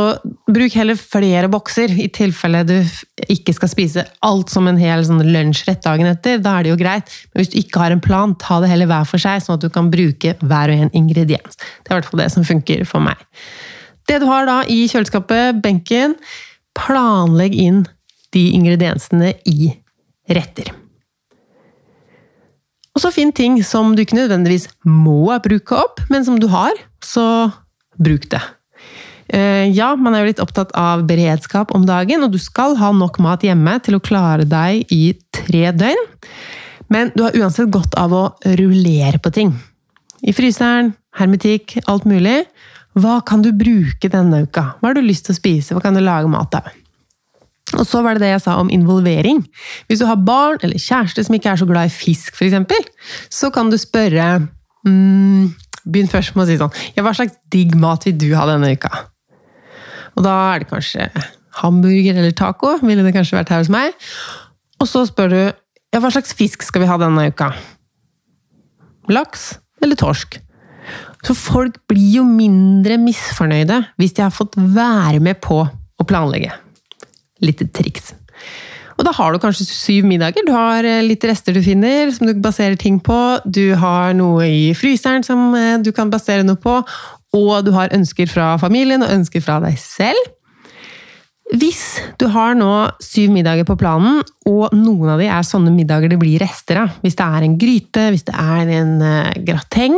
bruk 0.52 0.76
heller 0.78 1.00
flere 1.00 1.50
bokser, 1.52 1.94
i 1.94 2.10
tilfelle 2.14 2.64
du 2.68 2.76
ikke 3.28 3.56
skal 3.56 3.72
spise 3.72 4.06
alt 4.26 4.54
som 4.54 4.70
en 4.70 4.80
hel 4.82 5.06
sånn 5.08 5.24
lunsjrett 5.26 5.84
dagen 5.86 6.10
etter. 6.10 6.42
Da 6.44 6.58
er 6.58 6.68
det 6.68 6.74
jo 6.74 6.80
greit. 6.82 7.14
Men 7.32 7.44
hvis 7.44 7.54
du 7.54 7.60
ikke 7.62 7.84
har 7.84 7.96
en 7.96 8.04
plan, 8.04 8.36
ta 8.42 8.62
det 8.64 8.72
heller 8.72 8.90
hver 8.90 9.08
for 9.10 9.24
seg, 9.24 9.44
sånn 9.44 9.58
at 9.60 9.66
du 9.66 9.72
kan 9.74 9.92
bruke 9.94 10.36
hver 10.42 10.74
og 10.74 10.88
en 10.88 10.96
ingrediens. 10.98 11.60
Det 11.60 11.92
er 11.92 11.96
i 11.96 12.00
hvert 12.00 12.12
fall 12.12 12.24
det 12.24 12.32
som 12.36 12.48
funker 12.48 12.84
for 12.90 13.04
meg. 13.04 13.22
Det 14.08 14.22
du 14.24 14.28
har 14.30 14.48
da 14.48 14.62
i 14.72 14.86
kjøleskapet, 14.88 15.60
benken, 15.64 16.16
planlegg 16.78 17.56
inn 17.60 17.86
de 18.36 18.50
ingrediensene 18.56 19.34
i 19.50 19.72
retter. 20.32 20.72
Og 22.98 23.04
så 23.04 23.12
finn 23.14 23.30
ting 23.30 23.60
som 23.62 23.92
du 23.94 24.02
ikke 24.02 24.18
nødvendigvis 24.18 24.72
må 24.90 25.30
bruke 25.46 25.78
opp, 25.78 26.02
men 26.10 26.24
som 26.26 26.40
du 26.42 26.48
har, 26.50 26.74
så 27.06 27.52
bruk 28.02 28.26
det. 28.32 28.42
Eh, 29.30 29.68
ja, 29.76 29.92
man 30.00 30.16
er 30.16 30.24
jo 30.24 30.32
litt 30.32 30.42
opptatt 30.42 30.72
av 30.74 31.04
beredskap 31.06 31.76
om 31.78 31.86
dagen, 31.86 32.26
og 32.26 32.34
du 32.34 32.40
skal 32.42 32.74
ha 32.80 32.90
nok 32.98 33.20
mat 33.22 33.46
hjemme 33.46 33.76
til 33.86 34.00
å 34.00 34.02
klare 34.02 34.48
deg 34.50 34.90
i 34.90 35.12
tre 35.30 35.68
døgn. 35.78 36.10
Men 36.90 37.14
du 37.14 37.22
har 37.28 37.38
uansett 37.38 37.70
godt 37.70 37.94
av 38.02 38.16
å 38.18 38.24
rullere 38.58 39.22
på 39.22 39.34
ting. 39.36 39.54
I 40.26 40.34
fryseren, 40.34 40.96
hermetikk, 41.20 41.78
alt 41.86 42.10
mulig. 42.10 42.48
Hva 42.98 43.20
kan 43.22 43.46
du 43.46 43.52
bruke 43.54 44.10
denne 44.10 44.42
uka? 44.48 44.72
Hva 44.80 44.90
har 44.90 44.98
du 44.98 45.06
lyst 45.06 45.28
til 45.28 45.38
å 45.38 45.42
spise? 45.44 45.78
Hva 45.78 45.86
kan 45.86 45.94
du 45.94 46.02
lage 46.02 46.34
mat 46.34 46.58
av? 46.58 46.74
Og 47.76 47.84
så 47.84 48.00
var 48.04 48.16
det 48.16 48.24
det 48.24 48.32
jeg 48.32 48.44
sa 48.46 48.56
om 48.62 48.70
involvering. 48.72 49.42
Hvis 49.90 50.00
du 50.00 50.06
har 50.08 50.20
barn 50.24 50.62
eller 50.64 50.80
kjæreste 50.80 51.26
som 51.28 51.36
ikke 51.36 51.52
er 51.52 51.60
så 51.60 51.68
glad 51.68 51.90
i 51.90 51.94
fisk, 51.94 52.38
f.eks., 52.38 53.10
så 53.34 53.52
kan 53.52 53.72
du 53.72 53.78
spørre 53.80 54.48
mm, 54.88 55.56
Begynn 55.88 56.10
først 56.12 56.36
med 56.36 56.44
å 56.44 56.48
si 56.50 56.58
sånn 56.60 56.74
Ja, 56.98 57.04
hva 57.06 57.14
slags 57.16 57.38
digg 57.52 57.76
mat 57.80 58.04
vil 58.08 58.18
du 58.20 58.30
ha 58.36 58.48
denne 58.50 58.74
uka? 58.76 58.92
Og 60.18 60.26
da 60.26 60.34
er 60.54 60.64
det 60.64 60.72
kanskje 60.72 61.08
hamburger 61.62 62.18
eller 62.18 62.34
taco, 62.38 62.76
ville 62.86 63.06
det 63.06 63.14
kanskje 63.16 63.38
vært 63.38 63.52
her 63.54 63.62
hos 63.62 63.72
meg. 63.74 63.96
Og 64.82 64.90
så 64.90 65.04
spør 65.10 65.32
du 65.32 65.40
ja, 65.40 66.02
hva 66.02 66.12
slags 66.14 66.36
fisk 66.38 66.66
skal 66.66 66.84
vi 66.84 66.90
ha 66.90 66.98
denne 67.02 67.30
uka? 67.32 67.52
Laks 69.14 69.50
eller 69.84 70.00
torsk? 70.00 70.40
Så 71.26 71.36
folk 71.38 71.80
blir 71.90 72.20
jo 72.20 72.28
mindre 72.28 73.00
misfornøyde 73.02 73.82
hvis 74.00 74.16
de 74.18 74.26
har 74.26 74.34
fått 74.34 74.58
være 74.58 75.22
med 75.24 75.42
på 75.44 75.64
å 75.64 76.08
planlegge 76.08 76.54
lite 77.44 77.68
triks. 77.74 78.14
Og 78.98 79.06
da 79.06 79.14
har 79.14 79.34
du 79.34 79.42
kanskje 79.42 79.68
syv 79.70 80.08
middager. 80.10 80.46
Du 80.46 80.54
har 80.56 80.86
eh, 80.88 81.04
litt 81.06 81.26
rester 81.30 81.54
du 81.54 81.62
finner 81.66 82.10
som 82.14 82.30
du 82.30 82.34
baserer 82.42 82.78
ting 82.80 82.98
på. 83.04 83.18
Du 83.46 83.76
har 83.78 84.16
noe 84.18 84.48
i 84.50 84.72
fryseren 84.78 85.26
som 85.26 85.52
eh, 85.58 85.76
du 85.84 85.92
kan 85.94 86.10
basere 86.14 86.46
noe 86.48 86.58
på. 86.62 86.80
Og 87.38 87.54
du 87.68 87.72
har 87.76 87.94
ønsker 87.94 88.30
fra 88.32 88.56
familien 88.62 89.06
og 89.06 89.14
ønsker 89.14 89.44
fra 89.46 89.60
deg 89.62 89.78
selv. 89.82 90.34
Hvis 91.56 92.02
du 92.20 92.26
har 92.34 92.58
nå 92.60 92.72
syv 93.04 93.32
middager 93.32 93.64
på 93.68 93.78
planen, 93.80 94.20
og 94.50 94.74
noen 94.76 95.14
av 95.14 95.22
de 95.22 95.30
er 95.32 95.46
sånne 95.48 95.72
middager 95.72 96.12
det 96.12 96.20
blir 96.20 96.42
rester 96.44 96.82
av, 96.82 96.98
hvis 97.06 97.16
det 97.16 97.28
er 97.38 97.46
en 97.46 97.56
gryte, 97.62 98.04
hvis 98.12 98.28
det 98.28 98.36
er 98.36 98.74
en 98.82 98.92
uh, 99.00 99.32
grateng, 99.48 99.96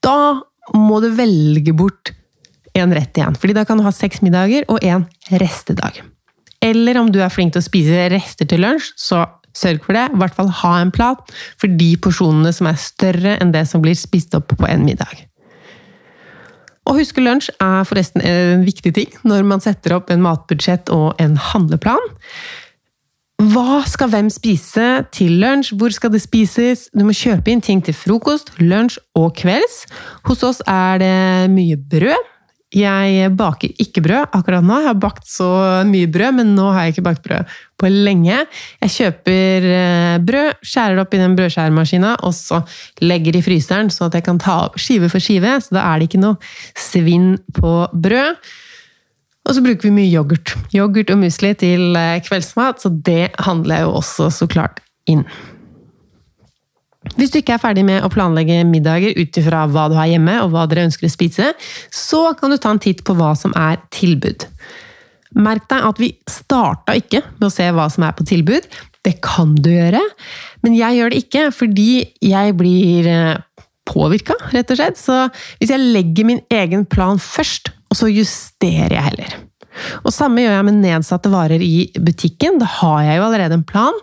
da 0.00 0.40
må 0.72 1.02
du 1.04 1.10
velge 1.12 1.74
bort 1.76 2.14
en 2.72 2.94
rett 2.96 3.20
igjen. 3.20 3.36
Fordi 3.36 3.58
da 3.58 3.66
kan 3.68 3.82
du 3.82 3.84
ha 3.84 3.92
seks 3.92 4.24
middager 4.24 4.64
og 4.72 4.80
en 4.80 5.04
restedag. 5.42 6.00
Eller 6.62 7.00
om 7.00 7.10
du 7.12 7.20
er 7.22 7.32
flink 7.32 7.54
til 7.54 7.62
å 7.62 7.66
spise 7.66 8.06
rester 8.12 8.48
til 8.48 8.62
lunsj, 8.62 8.92
så 8.96 9.24
sørg 9.56 9.82
for 9.84 9.96
det. 9.96 10.06
I 10.12 10.20
hvert 10.20 10.38
fall 10.38 10.48
ha 10.62 10.72
en 10.80 10.92
plat 10.94 11.34
for 11.60 11.68
de 11.80 11.90
porsjonene 12.02 12.54
som 12.54 12.70
er 12.70 12.80
større 12.80 13.36
enn 13.42 13.52
det 13.54 13.66
som 13.68 13.84
blir 13.84 13.98
spist 13.98 14.34
opp 14.38 14.54
på 14.56 14.68
en 14.70 14.86
middag. 14.86 15.26
Å 16.88 16.96
huske 16.96 17.22
lunsj 17.22 17.52
er 17.62 17.86
forresten 17.86 18.24
en 18.26 18.64
viktig 18.66 18.90
ting 18.96 19.12
når 19.28 19.46
man 19.46 19.62
setter 19.62 19.94
opp 19.98 20.10
en 20.10 20.24
matbudsjett 20.24 20.90
og 20.94 21.20
en 21.22 21.36
handleplan. 21.52 22.10
Hva 23.52 23.82
skal 23.90 24.10
hvem 24.12 24.28
spise 24.30 24.88
til 25.14 25.40
lunsj? 25.42 25.72
Hvor 25.78 25.94
skal 25.94 26.12
det 26.14 26.22
spises? 26.22 26.86
Du 26.94 27.02
må 27.06 27.14
kjøpe 27.16 27.50
inn 27.50 27.62
ting 27.64 27.80
til 27.82 27.96
frokost, 27.96 28.52
lunsj 28.62 29.00
og 29.18 29.32
kvelds. 29.38 29.82
Hos 30.28 30.44
oss 30.46 30.62
er 30.70 31.02
det 31.02 31.16
mye 31.54 31.78
brød. 31.78 32.31
Jeg 32.72 33.28
baker 33.36 33.74
ikke 33.82 34.00
brød 34.04 34.32
akkurat 34.32 34.64
nå. 34.64 34.78
Jeg 34.80 34.88
har 34.88 35.00
bakt 35.00 35.26
så 35.28 35.48
mye 35.88 36.08
brød, 36.08 36.38
men 36.38 36.54
nå 36.56 36.70
har 36.72 36.86
jeg 36.86 36.94
ikke 36.94 37.04
bakt 37.10 37.22
brød 37.26 37.52
på 37.82 37.90
lenge. 37.92 38.38
Jeg 38.80 38.94
kjøper 38.96 39.68
eh, 39.68 40.16
brød, 40.24 40.62
skjærer 40.64 40.96
det 40.96 41.04
opp 41.04 41.16
i 41.16 41.20
den 41.20 41.36
brødskjæremaskina, 41.36 42.14
og 42.24 42.32
så 42.36 42.62
legger 43.04 43.36
i 43.36 43.44
fryseren, 43.44 43.92
så 43.92 44.08
at 44.08 44.16
jeg 44.16 44.26
kan 44.28 44.40
ta 44.40 44.62
opp 44.70 44.80
skive 44.80 45.12
for 45.12 45.20
skive. 45.20 45.58
Så 45.60 45.76
da 45.76 45.84
er 45.90 46.00
det 46.00 46.08
ikke 46.08 46.22
noe 46.24 46.52
svinn 46.78 47.34
på 47.58 47.74
brød. 47.92 48.40
Og 49.42 49.56
så 49.56 49.64
bruker 49.64 49.88
vi 49.88 49.96
mye 49.96 50.10
yoghurt. 50.12 50.54
Yoghurt 50.72 51.10
og 51.12 51.20
musli 51.24 51.52
til 51.58 51.98
eh, 51.98 52.20
kveldsmat, 52.24 52.80
så 52.80 52.92
det 52.92 53.34
handler 53.42 53.82
jeg 53.82 53.90
jo 53.90 53.96
også 54.00 54.30
så 54.32 54.48
klart 54.48 54.80
inn. 55.10 55.26
Hvis 57.16 57.32
du 57.32 57.40
ikke 57.40 57.56
er 57.56 57.62
ferdig 57.62 57.84
med 57.86 58.04
å 58.04 58.10
planlegge 58.12 58.60
middager 58.68 59.16
ut 59.18 59.38
ifra 59.40 59.64
hva 59.70 59.88
du 59.90 59.96
har 59.98 60.08
hjemme, 60.10 60.38
og 60.44 60.52
hva 60.54 60.68
dere 60.70 60.86
ønsker 60.86 61.08
å 61.08 61.12
spise, 61.12 61.50
så 61.90 62.22
kan 62.38 62.52
du 62.52 62.58
ta 62.62 62.72
en 62.72 62.82
titt 62.82 63.02
på 63.06 63.16
hva 63.18 63.32
som 63.38 63.54
er 63.58 63.80
tilbud. 63.94 64.46
Merk 65.42 65.66
deg 65.72 65.88
at 65.88 66.00
vi 66.00 66.12
starta 66.30 66.94
ikke 66.98 67.22
med 67.38 67.48
å 67.48 67.52
se 67.52 67.68
hva 67.74 67.88
som 67.92 68.06
er 68.06 68.16
på 68.16 68.26
tilbud. 68.28 68.68
Det 69.02 69.16
kan 69.24 69.56
du 69.58 69.72
gjøre, 69.72 70.00
men 70.62 70.76
jeg 70.78 70.98
gjør 70.98 71.10
det 71.10 71.22
ikke 71.24 71.46
fordi 71.56 71.90
jeg 72.22 72.54
blir 72.54 73.08
eh, 73.10 73.64
påvirka, 73.88 74.36
rett 74.54 74.70
og 74.70 74.78
slett. 74.78 75.00
Så 75.00 75.24
hvis 75.58 75.72
jeg 75.74 75.92
legger 75.96 76.28
min 76.28 76.44
egen 76.54 76.86
plan 76.86 77.18
først, 77.18 77.72
og 77.90 77.98
så 77.98 78.12
justerer 78.12 78.94
jeg 78.94 79.08
heller. 79.10 79.34
Og 80.12 80.16
Samme 80.18 80.42
gjør 80.44 80.58
jeg 80.58 80.64
med 80.68 80.80
nedsatte 80.82 81.30
varer 81.32 81.62
i 81.64 81.86
butikken. 81.96 82.58
Da 82.60 82.68
har 82.68 82.98
jeg 83.06 83.16
jo 83.16 83.24
allerede 83.24 83.56
en 83.56 83.64
plan. 83.64 83.96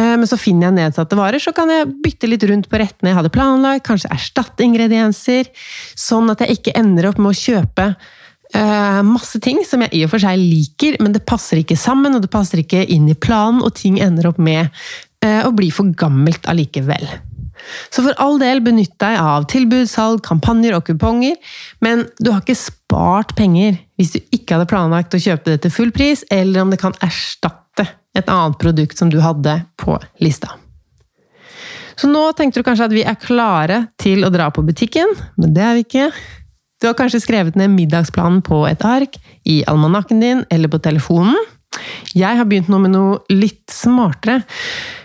Eh, 0.00 0.14
men 0.16 0.24
så 0.28 0.38
finner 0.40 0.70
jeg 0.70 0.78
nedsatte 0.78 1.18
varer, 1.18 1.42
så 1.42 1.52
kan 1.52 1.68
jeg 1.68 1.90
bytte 2.00 2.30
litt 2.30 2.46
rundt 2.48 2.70
på 2.72 2.80
rettene 2.80 3.12
jeg 3.12 3.18
hadde 3.18 3.34
planlagt. 3.34 3.84
Kanskje 3.84 4.14
erstatte 4.16 4.64
ingredienser. 4.64 5.50
Sånn 5.92 6.32
at 6.32 6.40
jeg 6.40 6.56
ikke 6.56 6.76
ender 6.80 7.10
opp 7.10 7.20
med 7.20 7.34
å 7.34 7.36
kjøpe 7.36 7.90
eh, 7.92 9.02
masse 9.04 9.42
ting 9.44 9.60
som 9.68 9.84
jeg 9.84 9.92
i 9.92 10.04
og 10.06 10.14
for 10.14 10.24
seg 10.24 10.40
liker, 10.40 10.96
men 11.04 11.12
det 11.12 11.26
passer 11.28 11.60
ikke 11.60 11.76
sammen, 11.76 12.16
og 12.16 12.24
det 12.24 12.32
passer 12.32 12.64
ikke 12.64 12.86
inn 12.88 13.10
i 13.12 13.18
planen, 13.18 13.60
og 13.60 13.76
ting 13.76 14.00
ender 14.00 14.30
opp 14.32 14.40
med 14.40 14.72
eh, 15.20 15.42
å 15.44 15.52
bli 15.52 15.68
for 15.74 15.92
gammelt 16.00 16.48
allikevel. 16.48 17.10
Så 17.92 18.04
for 18.04 18.16
all 18.22 18.38
del, 18.42 18.62
benytt 18.64 18.94
deg 19.02 19.18
av 19.20 19.46
tilbud, 19.50 19.88
salg, 19.90 20.22
kampanjer 20.26 20.76
og 20.76 20.86
kuponger, 20.88 21.36
men 21.84 22.06
du 22.18 22.32
har 22.32 22.42
ikke 22.42 22.58
spart 22.58 23.36
penger 23.38 23.78
hvis 24.00 24.16
du 24.16 24.20
ikke 24.34 24.56
hadde 24.56 24.70
planlagt 24.70 25.14
å 25.14 25.22
kjøpe 25.22 25.52
det 25.52 25.62
til 25.64 25.74
full 25.74 25.94
pris, 25.94 26.24
eller 26.32 26.64
om 26.64 26.72
det 26.72 26.80
kan 26.82 26.96
erstatte 27.04 27.86
et 28.18 28.28
annet 28.28 28.58
produkt 28.60 28.98
som 28.98 29.12
du 29.12 29.20
hadde 29.22 29.62
på 29.80 29.96
lista. 30.22 30.56
Så 31.96 32.08
nå 32.10 32.24
tenkte 32.36 32.60
du 32.60 32.66
kanskje 32.66 32.88
at 32.88 32.94
vi 32.94 33.04
er 33.06 33.20
klare 33.20 33.84
til 34.00 34.24
å 34.26 34.32
dra 34.32 34.48
på 34.52 34.64
butikken, 34.66 35.12
men 35.38 35.52
det 35.54 35.64
er 35.64 35.76
vi 35.76 35.84
ikke. 35.86 36.08
Du 36.82 36.88
har 36.88 36.96
kanskje 36.98 37.22
skrevet 37.22 37.56
ned 37.58 37.70
middagsplanen 37.76 38.40
på 38.42 38.64
et 38.66 38.82
ark, 38.82 39.18
i 39.46 39.60
almanakken 39.70 40.22
din 40.22 40.42
eller 40.50 40.72
på 40.72 40.80
telefonen. 40.82 41.38
Jeg 42.12 42.36
har 42.36 42.48
begynt 42.48 42.68
nå 42.72 42.80
med 42.82 42.92
noe 42.94 43.20
litt 43.32 43.70
smartere 43.72 44.42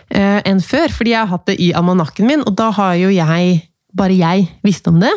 enn 0.09 0.61
før, 0.63 0.91
fordi 0.93 1.11
jeg 1.11 1.19
har 1.19 1.31
hatt 1.33 1.49
det 1.49 1.57
i 1.59 1.73
almanakken 1.75 2.29
min, 2.29 2.43
og 2.47 2.53
da 2.55 2.69
har 2.75 2.93
jo 2.95 3.09
jeg 3.11 3.57
bare 3.97 4.17
jeg 4.17 4.47
visste 4.65 4.91
om 4.91 5.01
det. 5.01 5.11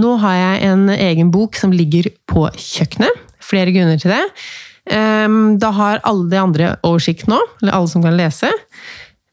Nå 0.00 0.16
har 0.22 0.36
jeg 0.36 0.70
en 0.70 0.88
egen 0.92 1.32
bok 1.34 1.56
som 1.58 1.74
ligger 1.74 2.10
på 2.28 2.46
kjøkkenet. 2.52 3.24
Flere 3.44 3.72
grunner 3.74 4.00
til 4.02 4.12
det. 4.14 4.22
Ehm, 4.90 5.56
da 5.62 5.72
har 5.74 6.02
alle 6.06 6.28
de 6.30 6.40
andre 6.40 6.74
oversikt 6.86 7.30
nå, 7.30 7.38
eller 7.62 7.76
alle 7.76 7.90
som 7.90 8.04
kan 8.04 8.16
lese. 8.18 8.50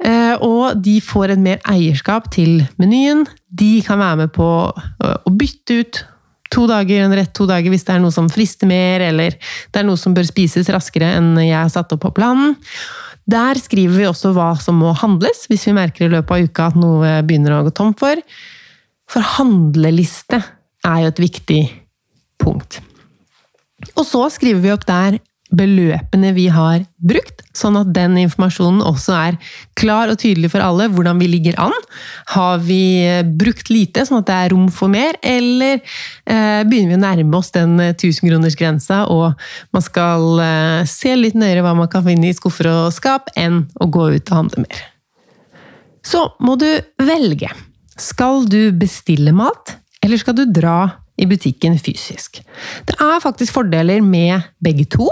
Eh, 0.03 0.35
og 0.43 0.81
de 0.83 0.97
får 1.01 1.33
en 1.33 1.45
mer 1.45 1.61
eierskap 1.69 2.29
til 2.33 2.65
menyen. 2.81 3.23
De 3.47 3.77
kan 3.85 4.01
være 4.01 4.25
med 4.25 4.33
på 4.35 4.47
å 4.73 5.31
bytte 5.31 5.79
ut 5.79 6.01
to 6.53 6.67
dager, 6.69 7.01
en 7.01 7.15
rett 7.17 7.31
to 7.33 7.47
dager 7.49 7.71
hvis 7.73 7.85
det 7.87 7.95
er 7.95 8.01
noe 8.03 8.13
som 8.13 8.27
frister 8.29 8.69
mer, 8.69 9.01
eller 9.01 9.33
det 9.33 9.79
er 9.79 9.87
noe 9.87 9.97
som 9.97 10.13
bør 10.13 10.27
spises 10.27 10.69
raskere 10.69 11.15
enn 11.17 11.31
jeg 11.41 11.55
har 11.55 11.71
satt 11.73 11.95
opp 11.95 12.03
på 12.03 12.13
planen. 12.19 12.57
Der 13.29 13.59
skriver 13.59 13.95
vi 13.95 14.07
også 14.09 14.33
hva 14.35 14.49
som 14.59 14.81
må 14.83 14.91
handles, 14.99 15.45
hvis 15.47 15.67
vi 15.69 15.75
merker 15.77 16.07
i 16.07 16.11
løpet 16.11 16.33
av 16.35 16.49
uka 16.49 16.65
at 16.71 16.79
noe 16.79 17.13
begynner 17.23 17.55
å 17.57 17.65
gå 17.67 17.75
tom 17.75 17.93
for. 17.97 18.19
For 19.09 19.23
handleliste 19.37 20.41
er 20.83 21.03
jo 21.05 21.11
et 21.13 21.21
viktig 21.23 21.61
punkt. 22.43 22.81
Og 23.95 24.03
så 24.07 24.25
skriver 24.33 24.63
vi 24.63 24.73
opp 24.73 24.87
der 24.87 25.19
beløpene 25.53 26.31
vi 26.33 26.47
har 26.51 26.83
brukt, 26.97 27.43
sånn 27.53 27.77
at 27.77 27.91
den 27.93 28.17
informasjonen 28.23 28.81
også 28.85 29.13
er 29.15 29.35
klar 29.77 30.09
og 30.09 30.17
tydelig 30.21 30.49
for 30.53 30.63
alle 30.65 30.87
hvordan 30.91 31.19
vi 31.21 31.29
ligger 31.29 31.57
an. 31.61 31.75
Har 32.33 32.63
vi 32.65 33.05
brukt 33.39 33.69
lite, 33.69 34.05
sånn 34.07 34.23
at 34.23 34.29
det 34.29 34.37
er 34.37 34.53
rom 34.55 34.69
for 34.73 34.91
mer, 34.91 35.17
eller 35.21 35.77
eh, 35.77 36.63
begynner 36.65 36.95
vi 36.95 36.97
å 36.97 37.03
nærme 37.03 37.37
oss 37.39 37.53
den 37.55 37.75
1000-kronersgrensa, 37.91 39.03
og 39.13 39.37
man 39.75 39.85
skal 39.85 40.41
eh, 40.43 40.79
se 40.89 41.13
litt 41.19 41.37
nøyere 41.37 41.65
hva 41.65 41.75
man 41.77 41.91
kan 41.91 42.05
finne 42.07 42.31
i 42.31 42.37
skuffer 42.37 42.71
og 42.71 42.95
skap, 42.95 43.29
enn 43.37 43.65
å 43.77 43.89
gå 43.93 44.09
ut 44.15 44.33
og 44.33 44.39
handle 44.41 44.65
mer. 44.65 44.81
Så 46.03 46.25
må 46.43 46.57
du 46.59 46.67
velge. 46.99 47.51
Skal 47.99 48.47
du 48.49 48.73
bestille 48.75 49.31
mat, 49.35 49.77
eller 50.03 50.19
skal 50.19 50.35
du 50.35 50.47
dra 50.49 50.79
i 51.21 51.27
butikken 51.29 51.77
fysisk? 51.79 52.41
Det 52.89 52.97
er 52.97 53.21
faktisk 53.23 53.53
fordeler 53.55 54.01
med 54.03 54.49
begge 54.63 54.89
to. 54.89 55.07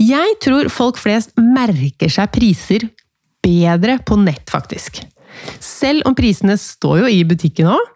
Jeg 0.00 0.38
tror 0.42 0.70
folk 0.72 0.98
flest 1.00 1.34
merker 1.38 2.10
seg 2.10 2.32
priser 2.34 2.88
bedre 3.44 3.98
på 4.06 4.16
nett, 4.20 4.48
faktisk. 4.50 5.02
Selv 5.62 6.06
om 6.08 6.16
prisene 6.16 6.56
står 6.60 7.04
jo 7.04 7.10
i 7.10 7.20
butikken 7.28 7.70
òg. 7.74 7.92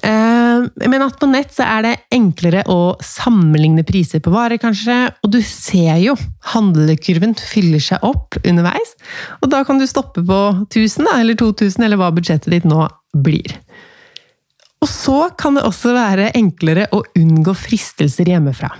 Eh, 0.00 0.62
men 0.88 1.02
at 1.04 1.18
på 1.20 1.28
nett 1.28 1.52
så 1.52 1.66
er 1.66 1.84
det 1.84 1.92
enklere 2.16 2.62
å 2.72 2.96
sammenligne 3.04 3.84
priser 3.86 4.22
på 4.24 4.32
varer, 4.32 4.60
kanskje. 4.60 4.96
Og 5.24 5.34
du 5.34 5.40
ser 5.44 6.00
jo 6.00 6.16
handlekurven 6.54 7.36
fyller 7.36 7.82
seg 7.84 8.04
opp 8.06 8.38
underveis. 8.40 8.94
Og 9.40 9.50
da 9.52 9.62
kan 9.68 9.80
du 9.80 9.86
stoppe 9.90 10.24
på 10.24 10.40
1000 10.70 11.08
da, 11.08 11.18
eller 11.20 11.38
2000, 11.40 11.84
eller 11.84 12.00
hva 12.00 12.12
budsjettet 12.16 12.52
ditt 12.54 12.68
nå 12.68 12.86
blir. 13.12 13.58
Og 14.80 14.88
så 14.88 15.26
kan 15.36 15.58
det 15.58 15.66
også 15.68 15.92
være 15.92 16.30
enklere 16.38 16.86
å 16.96 17.02
unngå 17.18 17.52
fristelser 17.58 18.30
hjemmefra. 18.32 18.72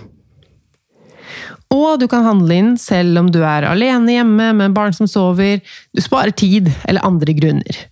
Og 1.71 2.01
du 2.03 2.07
kan 2.11 2.27
handle 2.27 2.57
inn 2.59 2.71
selv 2.81 3.21
om 3.21 3.29
du 3.31 3.41
er 3.47 3.69
alene 3.69 4.17
hjemme 4.17 4.51
med 4.59 4.75
barn 4.75 4.95
som 4.97 5.07
sover, 5.11 5.61
du 5.95 6.03
sparer 6.03 6.35
tid 6.35 6.71
eller 6.89 7.07
andre 7.07 7.35
grunner. 7.37 7.85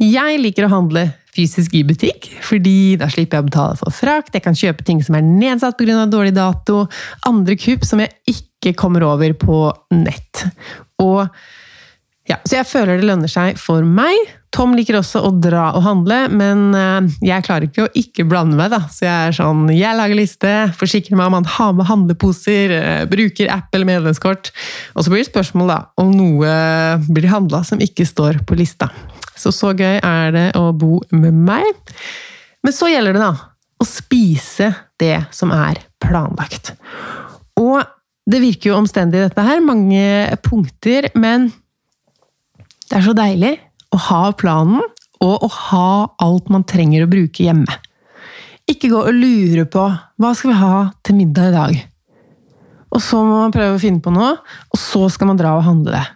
Jeg 0.00 0.38
liker 0.40 0.64
å 0.64 0.72
handle 0.72 1.10
fysisk 1.36 1.74
i 1.76 1.84
butikk, 1.86 2.30
fordi 2.42 2.96
da 2.98 3.10
slipper 3.12 3.38
jeg 3.38 3.44
å 3.44 3.48
betale 3.50 3.78
for 3.78 3.94
frakt, 3.94 4.32
jeg 4.34 4.44
kan 4.44 4.56
kjøpe 4.56 4.86
ting 4.86 5.02
som 5.04 5.18
er 5.18 5.26
nedsatt 5.26 5.76
pga. 5.78 6.06
dårlig 6.08 6.32
dato, 6.34 6.86
andre 7.28 7.56
kupp 7.60 7.84
som 7.86 8.00
jeg 8.00 8.10
ikke 8.32 8.74
kommer 8.80 9.04
over 9.04 9.36
på 9.36 9.60
nett. 9.92 10.46
Og 11.00 11.28
ja, 12.30 12.36
så 12.46 12.60
jeg 12.60 12.68
føler 12.68 13.00
det 13.00 13.08
lønner 13.08 13.30
seg 13.30 13.58
for 13.58 13.82
meg. 13.86 14.14
Tom 14.54 14.72
liker 14.74 14.96
også 14.98 15.22
å 15.26 15.30
dra 15.38 15.68
og 15.78 15.84
handle, 15.84 16.24
men 16.34 16.74
eh, 16.74 17.08
jeg 17.26 17.44
klarer 17.46 17.68
ikke 17.68 17.84
å 17.86 17.92
ikke 17.98 18.26
blande 18.30 18.58
meg, 18.58 18.72
da. 18.72 18.80
Så 18.90 19.04
jeg 19.06 19.28
er 19.28 19.36
sånn 19.36 19.68
Jeg 19.70 19.98
lager 19.98 20.18
liste, 20.18 20.54
forsikrer 20.78 21.18
meg 21.18 21.30
om 21.30 21.38
han 21.38 21.50
har 21.56 21.76
med 21.78 21.86
handleposer, 21.90 22.74
eh, 22.74 23.04
bruker 23.10 23.50
app 23.54 23.74
eller 23.74 23.88
medlemskort. 23.92 24.50
Og 24.94 25.06
så 25.06 25.12
blir 25.12 25.22
det 25.22 25.30
spørsmål 25.30 25.70
da, 25.70 25.78
om 26.02 26.10
noe 26.14 26.56
blir 27.10 27.30
handla 27.30 27.62
som 27.66 27.82
ikke 27.82 28.08
står 28.08 28.42
på 28.46 28.58
lista. 28.58 28.90
Så 29.38 29.54
så 29.54 29.70
gøy 29.72 30.00
er 30.02 30.34
det 30.34 30.48
å 30.58 30.70
bo 30.76 30.98
med 31.14 31.34
meg. 31.46 31.86
Men 32.66 32.76
så 32.76 32.90
gjelder 32.90 33.16
det, 33.16 33.22
da, 33.22 33.32
å 33.80 33.86
spise 33.88 34.74
det 35.00 35.16
som 35.34 35.54
er 35.54 35.80
planlagt. 36.02 36.74
Og 37.60 37.80
Det 38.30 38.38
virker 38.38 38.70
jo 38.70 38.76
omstendig, 38.76 39.24
dette 39.24 39.42
her. 39.42 39.58
Mange 39.64 40.36
punkter. 40.44 41.08
Men 41.18 41.48
det 42.90 42.98
er 42.98 43.06
så 43.06 43.14
deilig 43.14 43.52
å 43.94 44.00
ha 44.08 44.24
planen, 44.38 44.82
og 45.20 45.44
å 45.44 45.48
ha 45.52 45.90
alt 46.24 46.48
man 46.50 46.64
trenger 46.66 47.04
å 47.04 47.10
bruke 47.10 47.44
hjemme. 47.44 47.76
Ikke 48.70 48.90
gå 48.92 49.02
og 49.02 49.14
lure 49.14 49.66
på 49.68 49.84
hva 49.90 50.30
skal 50.36 50.52
vi 50.52 50.60
ha 50.60 50.76
til 51.06 51.18
middag 51.18 51.50
i 51.50 51.54
dag. 51.54 51.80
Og 52.90 53.02
så 53.04 53.20
må 53.22 53.42
man 53.44 53.54
prøve 53.54 53.76
å 53.76 53.82
finne 53.82 54.02
på 54.02 54.12
noe, 54.14 54.32
og 54.40 54.80
så 54.80 55.04
skal 55.12 55.30
man 55.30 55.38
dra 55.38 55.54
og 55.58 55.66
handle 55.66 55.94
det. 55.94 56.06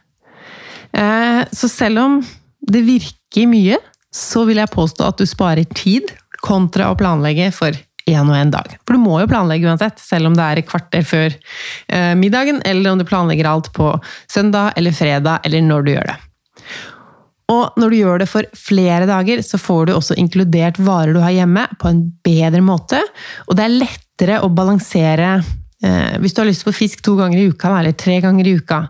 Eh, 0.99 1.41
så 1.55 1.71
selv 1.71 2.03
om 2.03 2.19
det 2.65 2.83
virker 2.87 3.51
mye, 3.51 3.79
så 4.15 4.45
vil 4.49 4.63
jeg 4.63 4.73
påstå 4.75 5.07
at 5.07 5.21
du 5.21 5.27
sparer 5.31 5.69
tid 5.75 6.11
kontra 6.43 6.91
å 6.91 6.99
planlegge 6.99 7.51
for 7.55 7.75
én 8.11 8.27
og 8.29 8.37
én 8.37 8.51
dag. 8.53 8.75
For 8.83 8.97
du 8.97 9.03
må 9.03 9.21
jo 9.23 9.31
planlegge 9.31 9.71
uansett, 9.71 10.03
selv 10.03 10.29
om 10.29 10.37
det 10.37 10.45
er 10.45 10.61
et 10.61 10.69
kvarter 10.69 11.07
før 11.07 11.31
eh, 11.31 12.13
middagen, 12.19 12.61
eller 12.67 12.93
om 12.93 13.01
du 13.01 13.07
planlegger 13.09 13.49
alt 13.51 13.73
på 13.77 13.95
søndag 14.31 14.75
eller 14.79 14.95
fredag, 14.95 15.45
eller 15.47 15.65
når 15.65 15.87
du 15.87 15.95
gjør 15.95 16.13
det. 16.13 16.23
Og 17.53 17.77
når 17.77 17.91
du 17.91 17.99
gjør 17.99 18.23
det 18.23 18.29
for 18.31 18.47
flere 18.57 19.09
dager, 19.09 19.43
så 19.45 19.61
får 19.61 19.89
du 19.89 19.93
også 19.95 20.17
inkludert 20.21 20.81
varer 20.81 21.13
du 21.13 21.21
har 21.21 21.35
hjemme, 21.35 21.67
på 21.81 21.91
en 21.91 22.01
bedre 22.25 22.63
måte. 22.65 23.03
Og 23.49 23.59
det 23.59 23.67
er 23.67 23.77
lettere 23.83 24.41
å 24.41 24.49
balansere 24.49 25.37
eh, 25.37 26.17
hvis 26.23 26.33
du 26.33 26.41
har 26.41 26.49
lyst 26.49 26.65
på 26.65 26.73
fisk 26.73 27.05
to 27.05 27.19
ganger 27.21 27.43
i 27.43 27.51
uka, 27.53 27.75
eller 27.79 27.97
tre 28.01 28.17
ganger 28.25 28.49
i 28.49 28.57
uka. 28.57 28.81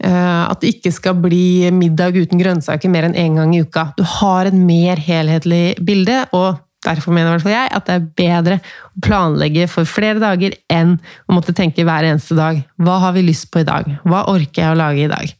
Eh, 0.00 0.42
at 0.46 0.62
det 0.62 0.72
ikke 0.78 0.94
skal 0.96 1.20
bli 1.20 1.68
middag 1.76 2.16
uten 2.16 2.40
grønnsaker 2.40 2.92
mer 2.92 3.10
enn 3.10 3.18
én 3.20 3.36
gang 3.36 3.52
i 3.52 3.60
uka. 3.66 3.90
Du 4.00 4.04
har 4.16 4.48
et 4.48 4.56
mer 4.56 5.00
helhetlig 5.04 5.76
bilde, 5.84 6.22
og 6.32 6.56
Derfor 6.80 7.12
mener 7.12 7.28
i 7.28 7.34
hvert 7.34 7.44
fall 7.44 7.52
jeg 7.52 7.72
at 7.76 7.88
det 7.88 7.96
er 7.96 8.06
bedre 8.16 8.56
å 8.88 9.02
planlegge 9.04 9.66
for 9.68 9.88
flere 9.88 10.20
dager 10.22 10.54
enn 10.72 10.94
å 11.28 11.36
måtte 11.36 11.52
tenke 11.56 11.84
hver 11.84 12.06
eneste 12.08 12.36
dag 12.38 12.62
hva 12.80 12.96
har 13.02 13.12
vi 13.16 13.26
lyst 13.26 13.50
på 13.52 13.60
i 13.60 13.68
dag? 13.68 13.88
Hva 14.08 14.22
orker 14.32 14.64
jeg 14.64 14.72
å 14.72 14.78
lage 14.80 15.04
i 15.04 15.10
dag? 15.10 15.34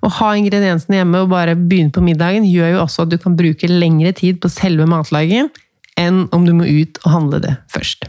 Å 0.00 0.12
ha 0.20 0.30
ingrediensene 0.38 1.02
hjemme 1.02 1.24
og 1.24 1.32
bare 1.34 1.58
begynne 1.58 1.92
på 1.92 2.04
middagen 2.04 2.48
gjør 2.48 2.72
jo 2.72 2.84
også 2.86 3.04
at 3.04 3.12
du 3.12 3.18
kan 3.20 3.36
bruke 3.36 3.68
lengre 3.68 4.14
tid 4.16 4.40
på 4.40 4.52
selve 4.52 4.88
matlagingen 4.88 5.52
enn 6.00 6.24
om 6.32 6.48
du 6.48 6.54
må 6.56 6.64
ut 6.64 7.02
og 7.04 7.12
handle 7.12 7.42
det 7.44 7.58
først. 7.74 8.08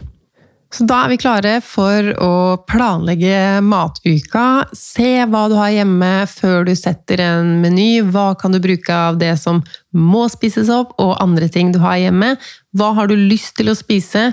Så 0.70 0.86
da 0.86 1.00
er 1.02 1.10
vi 1.10 1.18
klare 1.18 1.56
for 1.66 2.12
å 2.22 2.34
planlegge 2.70 3.58
matuka. 3.66 4.68
Se 4.76 5.24
hva 5.26 5.44
du 5.50 5.56
har 5.58 5.72
hjemme 5.74 6.10
før 6.30 6.68
du 6.68 6.74
setter 6.78 7.22
en 7.24 7.56
meny. 7.62 8.04
Hva 8.06 8.30
kan 8.38 8.54
du 8.54 8.60
bruke 8.62 8.94
av 8.94 9.18
det 9.18 9.34
som 9.42 9.64
må 9.90 10.28
spises 10.30 10.70
opp, 10.70 10.92
og 11.02 11.16
andre 11.18 11.48
ting 11.50 11.72
du 11.74 11.80
har 11.82 11.98
hjemme. 11.98 12.36
Hva 12.78 12.92
har 12.94 13.10
du 13.10 13.16
lyst 13.18 13.56
til 13.58 13.72
å 13.72 13.74
spise? 13.74 14.28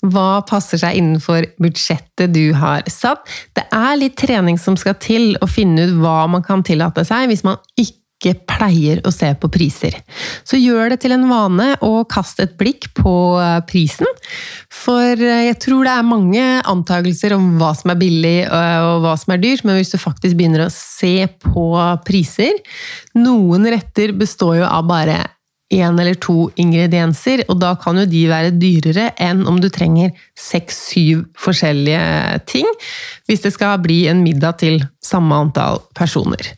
Hva 0.00 0.40
passer 0.48 0.80
seg 0.80 0.96
innenfor 0.96 1.50
budsjettet 1.60 2.32
du 2.32 2.54
har 2.56 2.88
satt? 2.88 3.28
Det 3.52 3.66
er 3.68 3.98
litt 4.00 4.16
trening 4.20 4.56
som 4.60 4.78
skal 4.80 4.96
til 5.02 5.34
å 5.44 5.50
finne 5.50 5.90
ut 5.90 5.98
hva 6.00 6.22
man 6.32 6.44
kan 6.46 6.64
tillate 6.64 7.04
seg 7.08 7.28
hvis 7.28 7.44
man 7.44 7.60
ikke 7.76 8.01
ikke 8.22 8.46
pleier 8.46 9.02
å 9.06 9.12
se 9.14 9.32
på 9.38 9.50
priser. 9.52 9.96
Så 10.46 10.60
gjør 10.60 10.92
det 10.92 11.00
til 11.02 11.14
en 11.16 11.26
vane 11.30 11.72
å 11.82 12.04
kaste 12.08 12.46
et 12.46 12.54
blikk 12.60 12.92
på 12.98 13.14
eh, 13.42 13.58
prisen. 13.66 14.08
For 14.72 15.18
eh, 15.18 15.48
jeg 15.48 15.58
tror 15.64 15.88
det 15.88 15.96
er 15.96 16.06
mange 16.06 16.46
antakelser 16.70 17.34
om 17.36 17.56
hva 17.60 17.72
som 17.78 17.92
er 17.94 18.00
billig 18.00 18.38
eh, 18.46 18.78
og 18.86 19.02
hva 19.04 19.16
som 19.18 19.34
er 19.34 19.42
dyrt, 19.42 19.66
men 19.66 19.78
hvis 19.80 19.92
du 19.94 19.98
faktisk 20.00 20.38
begynner 20.38 20.66
å 20.66 20.72
se 20.72 21.26
på 21.42 21.68
priser 22.06 22.58
Noen 23.18 23.66
retter 23.70 24.12
består 24.16 24.62
jo 24.62 24.66
av 24.66 24.86
bare 24.88 25.18
én 25.72 25.96
eller 26.00 26.18
to 26.20 26.50
ingredienser, 26.60 27.44
og 27.48 27.58
da 27.62 27.72
kan 27.80 27.96
jo 27.96 28.04
de 28.08 28.22
være 28.28 28.52
dyrere 28.60 29.08
enn 29.20 29.46
om 29.48 29.56
du 29.60 29.70
trenger 29.72 30.12
seks-syv 30.38 31.24
forskjellige 31.40 32.42
ting, 32.50 32.68
hvis 33.28 33.44
det 33.46 33.54
skal 33.54 33.80
bli 33.84 34.02
en 34.12 34.20
middag 34.24 34.60
til 34.62 34.82
samme 35.04 35.38
antall 35.46 35.80
personer. 35.96 36.52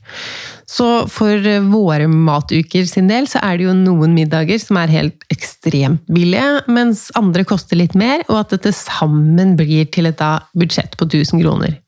Så 0.71 1.07
for 1.13 1.49
våre 1.69 2.09
matuker 2.09 2.87
sin 2.89 3.11
del 3.11 3.29
så 3.31 3.43
er 3.45 3.59
det 3.59 3.69
jo 3.69 3.77
noen 3.77 4.15
middager 4.17 4.61
som 4.63 4.79
er 4.81 4.93
helt 4.93 5.27
ekstremt 5.33 6.05
billige, 6.09 6.65
mens 6.73 7.07
andre 7.19 7.45
koster 7.49 7.79
litt 7.81 7.97
mer, 7.99 8.25
og 8.31 8.43
at 8.43 8.55
det 8.55 8.65
til 8.67 8.77
sammen 8.77 9.57
blir 9.61 9.89
til 9.93 10.09
et 10.11 10.23
budsjett 10.57 10.97
på 10.99 11.09
1000 11.11 11.43
kroner. 11.45 11.79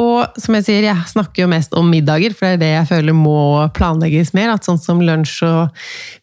Og 0.00 0.40
som 0.40 0.56
jeg 0.56 0.66
sier, 0.66 0.86
jeg 0.86 1.10
snakker 1.10 1.44
jo 1.44 1.50
mest 1.50 1.74
om 1.78 1.88
middager, 1.92 2.34
for 2.36 2.46
det 2.46 2.54
er 2.56 2.62
det 2.62 2.70
jeg 2.72 2.88
føler 2.92 3.16
må 3.16 3.36
planlegges 3.76 4.32
mer. 4.36 4.54
At 4.54 4.66
sånn 4.66 4.80
som 4.80 5.02
lunsj 5.04 5.42
og 5.48 5.82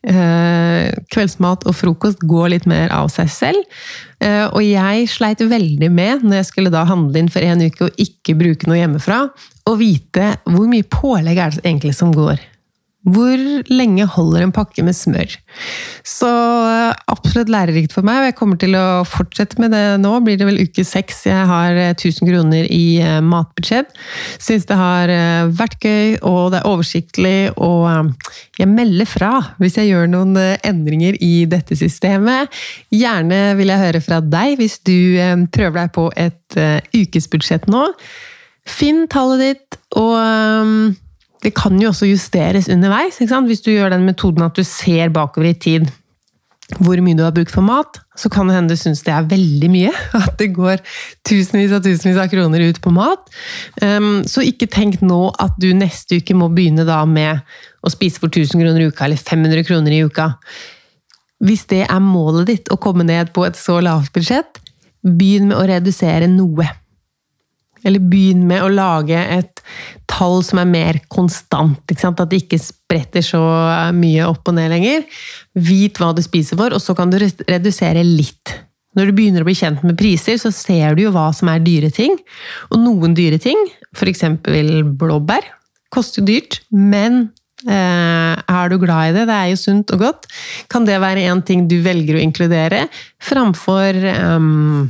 eh, 0.10 0.90
kveldsmat 1.14 1.68
og 1.70 1.78
frokost 1.78 2.24
går 2.30 2.54
litt 2.56 2.70
mer 2.70 2.94
av 2.96 3.12
seg 3.14 3.32
selv. 3.34 3.82
Eh, 4.24 4.46
og 4.48 4.62
jeg 4.66 5.10
sleit 5.12 5.44
veldig 5.44 5.92
med, 5.94 6.26
når 6.26 6.42
jeg 6.42 6.50
skulle 6.52 6.74
da 6.74 6.86
handle 6.90 7.22
inn 7.22 7.32
for 7.32 7.46
en 7.46 7.66
uke 7.68 7.90
og 7.90 8.02
ikke 8.02 8.38
bruke 8.40 8.70
noe 8.70 8.82
hjemmefra, 8.82 9.26
å 9.70 9.76
vite 9.80 10.34
hvor 10.50 10.70
mye 10.72 10.88
pålegg 10.88 11.44
er 11.44 11.56
det 11.56 11.66
egentlig 11.66 11.96
som 11.98 12.16
går. 12.16 12.42
Hvor 13.10 13.42
lenge 13.72 14.06
holder 14.12 14.44
en 14.44 14.54
pakke 14.54 14.84
med 14.86 14.96
smør? 14.98 15.32
Så 16.06 16.30
eh, 16.30 16.92
absolutt 17.12 17.52
lærerikt 17.52 17.94
for 17.96 18.06
meg, 18.06 18.20
og 18.22 18.28
jeg 18.30 18.36
kommer 18.38 18.60
til 18.60 18.76
å 18.78 19.02
fortsette 19.08 19.60
med 19.62 19.74
det 19.74 19.84
nå. 20.04 20.12
Blir 20.26 20.40
det 20.40 20.48
vel 20.50 20.60
uke 20.62 20.86
seks 20.88 21.24
jeg 21.30 21.48
har 21.50 21.78
1000 21.94 22.10
eh, 22.10 22.30
kroner 22.30 22.70
i 22.76 22.84
eh, 23.04 23.20
matbudsjett. 23.26 23.96
Syns 24.42 24.68
det 24.70 24.78
har 24.80 25.14
vært 25.56 25.80
gøy, 25.86 26.20
og 26.28 26.54
det 26.54 26.62
er 26.62 26.70
oversiktlig, 26.70 27.38
og 27.58 28.12
jeg 28.60 28.70
melder 28.70 29.08
fra 29.10 29.32
hvis 29.62 29.80
jeg 29.80 29.94
gjør 29.94 30.10
noen 30.12 30.36
endringer 30.38 31.18
i 31.24 31.46
dette 31.50 31.78
systemet. 31.80 32.52
Gjerne 32.94 33.42
vil 33.60 33.72
jeg 33.72 33.84
høre 33.86 34.04
fra 34.04 34.20
deg 34.24 34.58
hvis 34.60 34.80
du 34.86 35.18
prøver 35.54 35.78
deg 35.82 35.94
på 35.96 36.10
et 36.20 36.60
ukesbudsjett 36.96 37.70
nå. 37.72 37.88
Finn 38.70 39.06
tallet 39.10 39.46
ditt, 39.46 39.80
og 39.98 40.18
det 41.44 41.54
kan 41.56 41.78
jo 41.80 41.94
også 41.94 42.10
justeres 42.10 42.68
underveis. 42.72 43.20
Hvis 43.20 43.64
du 43.64 43.72
gjør 43.72 43.94
den 43.94 44.06
metoden 44.08 44.44
at 44.44 44.58
du 44.58 44.64
ser 44.68 45.12
bakover 45.16 45.52
i 45.54 45.58
tid 45.58 45.90
hvor 46.78 47.00
mye 47.02 47.18
du 47.18 47.24
har 47.26 47.34
brukt 47.34 47.50
for 47.50 47.66
mat, 47.66 47.98
så 48.20 48.30
kan 48.30 48.46
det 48.46 48.54
hende 48.54 48.76
du 48.76 48.78
syns 48.78 49.02
det 49.02 49.14
er 49.16 49.26
veldig 49.26 49.70
mye. 49.74 49.94
At 50.20 50.36
det 50.38 50.52
går 50.54 50.84
tusenvis 51.26 51.74
og 51.74 51.82
tusenvis 51.82 52.20
av 52.22 52.30
kroner 52.30 52.62
ut 52.70 52.78
på 52.84 52.94
mat. 52.94 53.24
Um, 53.82 54.22
så 54.30 54.44
ikke 54.46 54.70
tenk 54.70 55.00
nå 55.02 55.32
at 55.42 55.58
du 55.58 55.72
neste 55.74 56.20
uke 56.22 56.38
må 56.38 56.52
begynne 56.54 56.86
da 56.86 57.02
med 57.10 57.42
å 57.82 57.90
spise 57.90 58.22
for 58.22 58.30
1000 58.30 58.62
kroner 58.62 58.84
i 58.84 58.90
uka, 58.92 59.08
eller 59.08 59.18
500 59.18 59.66
kroner 59.66 59.96
i 59.96 60.04
uka. 60.06 60.30
Hvis 61.42 61.66
det 61.72 61.86
er 61.88 62.04
målet 62.04 62.52
ditt, 62.52 62.70
å 62.70 62.78
komme 62.78 63.08
ned 63.08 63.34
på 63.34 63.48
et 63.48 63.58
så 63.58 63.80
lavt 63.82 64.14
budsjett, 64.14 64.62
begynn 65.02 65.50
med 65.50 65.58
å 65.58 65.66
redusere 65.72 66.30
noe. 66.30 66.68
Eller 67.88 68.04
begynn 68.04 68.46
med 68.50 68.64
å 68.64 68.72
lage 68.72 69.20
et 69.20 69.64
tall 70.10 70.42
som 70.46 70.62
er 70.62 70.70
mer 70.70 71.00
konstant. 71.12 71.80
At 71.90 72.26
det 72.32 72.44
ikke 72.44 72.60
spretter 72.62 73.24
så 73.26 73.42
mye 73.96 74.28
opp 74.28 74.50
og 74.52 74.58
ned 74.58 74.74
lenger. 74.74 75.06
Vit 75.56 76.00
hva 76.02 76.12
du 76.16 76.24
spiser 76.26 76.60
for, 76.60 76.76
og 76.76 76.84
så 76.84 76.96
kan 76.98 77.12
du 77.12 77.20
redusere 77.22 78.04
litt. 78.06 78.56
Når 78.98 79.10
du 79.10 79.16
begynner 79.16 79.46
å 79.46 79.48
bli 79.48 79.58
kjent 79.58 79.84
med 79.86 79.98
priser, 80.00 80.40
så 80.42 80.52
ser 80.54 80.98
du 80.98 81.06
jo 81.06 81.14
hva 81.14 81.30
som 81.36 81.52
er 81.52 81.62
dyre 81.64 81.92
ting. 81.94 82.18
Og 82.74 82.82
noen 82.82 83.14
dyre 83.18 83.38
ting, 83.42 83.60
f.eks. 83.96 84.26
blåbær, 85.00 85.46
koster 85.94 86.24
jo 86.24 86.30
dyrt, 86.32 86.60
men 86.74 87.22
eh, 87.70 88.34
er 88.34 88.72
du 88.72 88.80
glad 88.82 89.12
i 89.12 89.16
det, 89.18 89.28
det 89.30 89.38
er 89.38 89.52
jo 89.52 89.60
sunt 89.62 89.94
og 89.94 90.04
godt, 90.04 90.28
kan 90.74 90.86
det 90.90 91.00
være 91.02 91.28
en 91.30 91.44
ting 91.46 91.68
du 91.70 91.80
velger 91.86 92.18
å 92.18 92.24
inkludere, 92.24 92.84
framfor 93.30 93.98
um, 94.38 94.90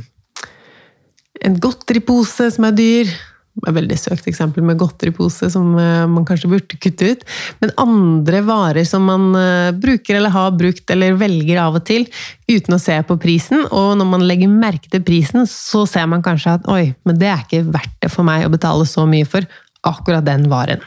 en 1.46 1.58
godteripose 1.60 2.50
som 2.54 2.66
er 2.68 2.76
dyr. 2.76 3.10
Det 3.50 3.66
er 3.66 3.72
et 3.72 3.76
veldig 3.80 3.96
søkt 3.98 4.28
eksempel 4.30 4.64
med 4.64 4.78
godteripose 4.80 5.48
som 5.52 5.72
eh, 5.76 6.04
man 6.08 6.24
kanskje 6.28 6.48
burde 6.52 6.78
kutte 6.80 7.08
ut. 7.12 7.24
Men 7.60 7.72
andre 7.82 8.42
varer 8.46 8.86
som 8.88 9.04
man 9.08 9.26
eh, 9.36 9.72
bruker 9.76 10.16
eller 10.16 10.32
har 10.32 10.54
brukt 10.56 10.92
eller 10.94 11.18
velger 11.20 11.58
av 11.60 11.80
og 11.80 11.84
til 11.88 12.06
uten 12.48 12.76
å 12.76 12.80
se 12.80 12.96
på 13.06 13.18
prisen. 13.20 13.66
Og 13.66 13.96
når 14.00 14.10
man 14.12 14.26
legger 14.28 14.52
merke 14.52 14.92
til 14.92 15.02
prisen, 15.04 15.48
så 15.50 15.82
ser 15.90 16.06
man 16.10 16.24
kanskje 16.24 16.60
at 16.60 16.70
oi, 16.70 16.92
men 17.08 17.18
det 17.20 17.32
er 17.32 17.42
ikke 17.44 17.66
verdt 17.72 17.98
det 18.06 18.12
for 18.14 18.28
meg 18.28 18.46
å 18.46 18.54
betale 18.54 18.86
så 18.88 19.04
mye 19.08 19.28
for 19.28 19.48
akkurat 19.88 20.24
den 20.24 20.46
varen. 20.52 20.84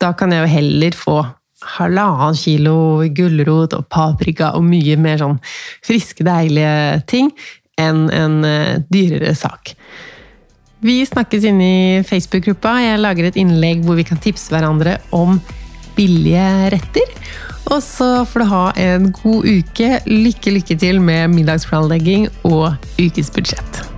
Da 0.00 0.12
kan 0.16 0.32
jeg 0.32 0.44
jo 0.44 0.54
heller 0.54 0.96
få 0.96 1.18
halvannen 1.76 2.36
kilo 2.38 2.78
gulrot 3.16 3.74
og 3.74 3.86
paprika 3.90 4.54
og 4.54 4.64
mye 4.68 4.94
mer 5.00 5.18
sånn 5.20 5.38
friske, 5.84 6.24
deilige 6.24 7.00
ting 7.10 7.32
enn 7.80 8.06
en 8.14 8.38
uh, 8.44 8.76
dyrere 8.92 9.34
sak. 9.36 9.74
Vi 10.84 11.00
snakkes 11.08 11.46
inne 11.48 11.66
i 11.66 12.04
Facebook-gruppa. 12.06 12.76
Jeg 12.84 13.02
lager 13.02 13.28
et 13.28 13.38
innlegg 13.40 13.84
hvor 13.86 13.98
vi 13.98 14.04
kan 14.06 14.20
tipse 14.22 14.52
hverandre 14.52 14.98
om 15.16 15.40
billige 15.96 16.46
retter. 16.76 17.16
Og 17.72 17.80
så 17.82 18.10
får 18.28 18.44
du 18.44 18.50
ha 18.52 18.64
en 18.78 19.10
god 19.16 19.48
uke. 19.48 19.90
Lykke, 20.06 20.54
lykke 20.60 20.78
til 20.78 21.00
med 21.02 21.32
middagsplanlegging 21.34 22.28
og 22.46 22.76
ukesbudsjett. 23.00 23.95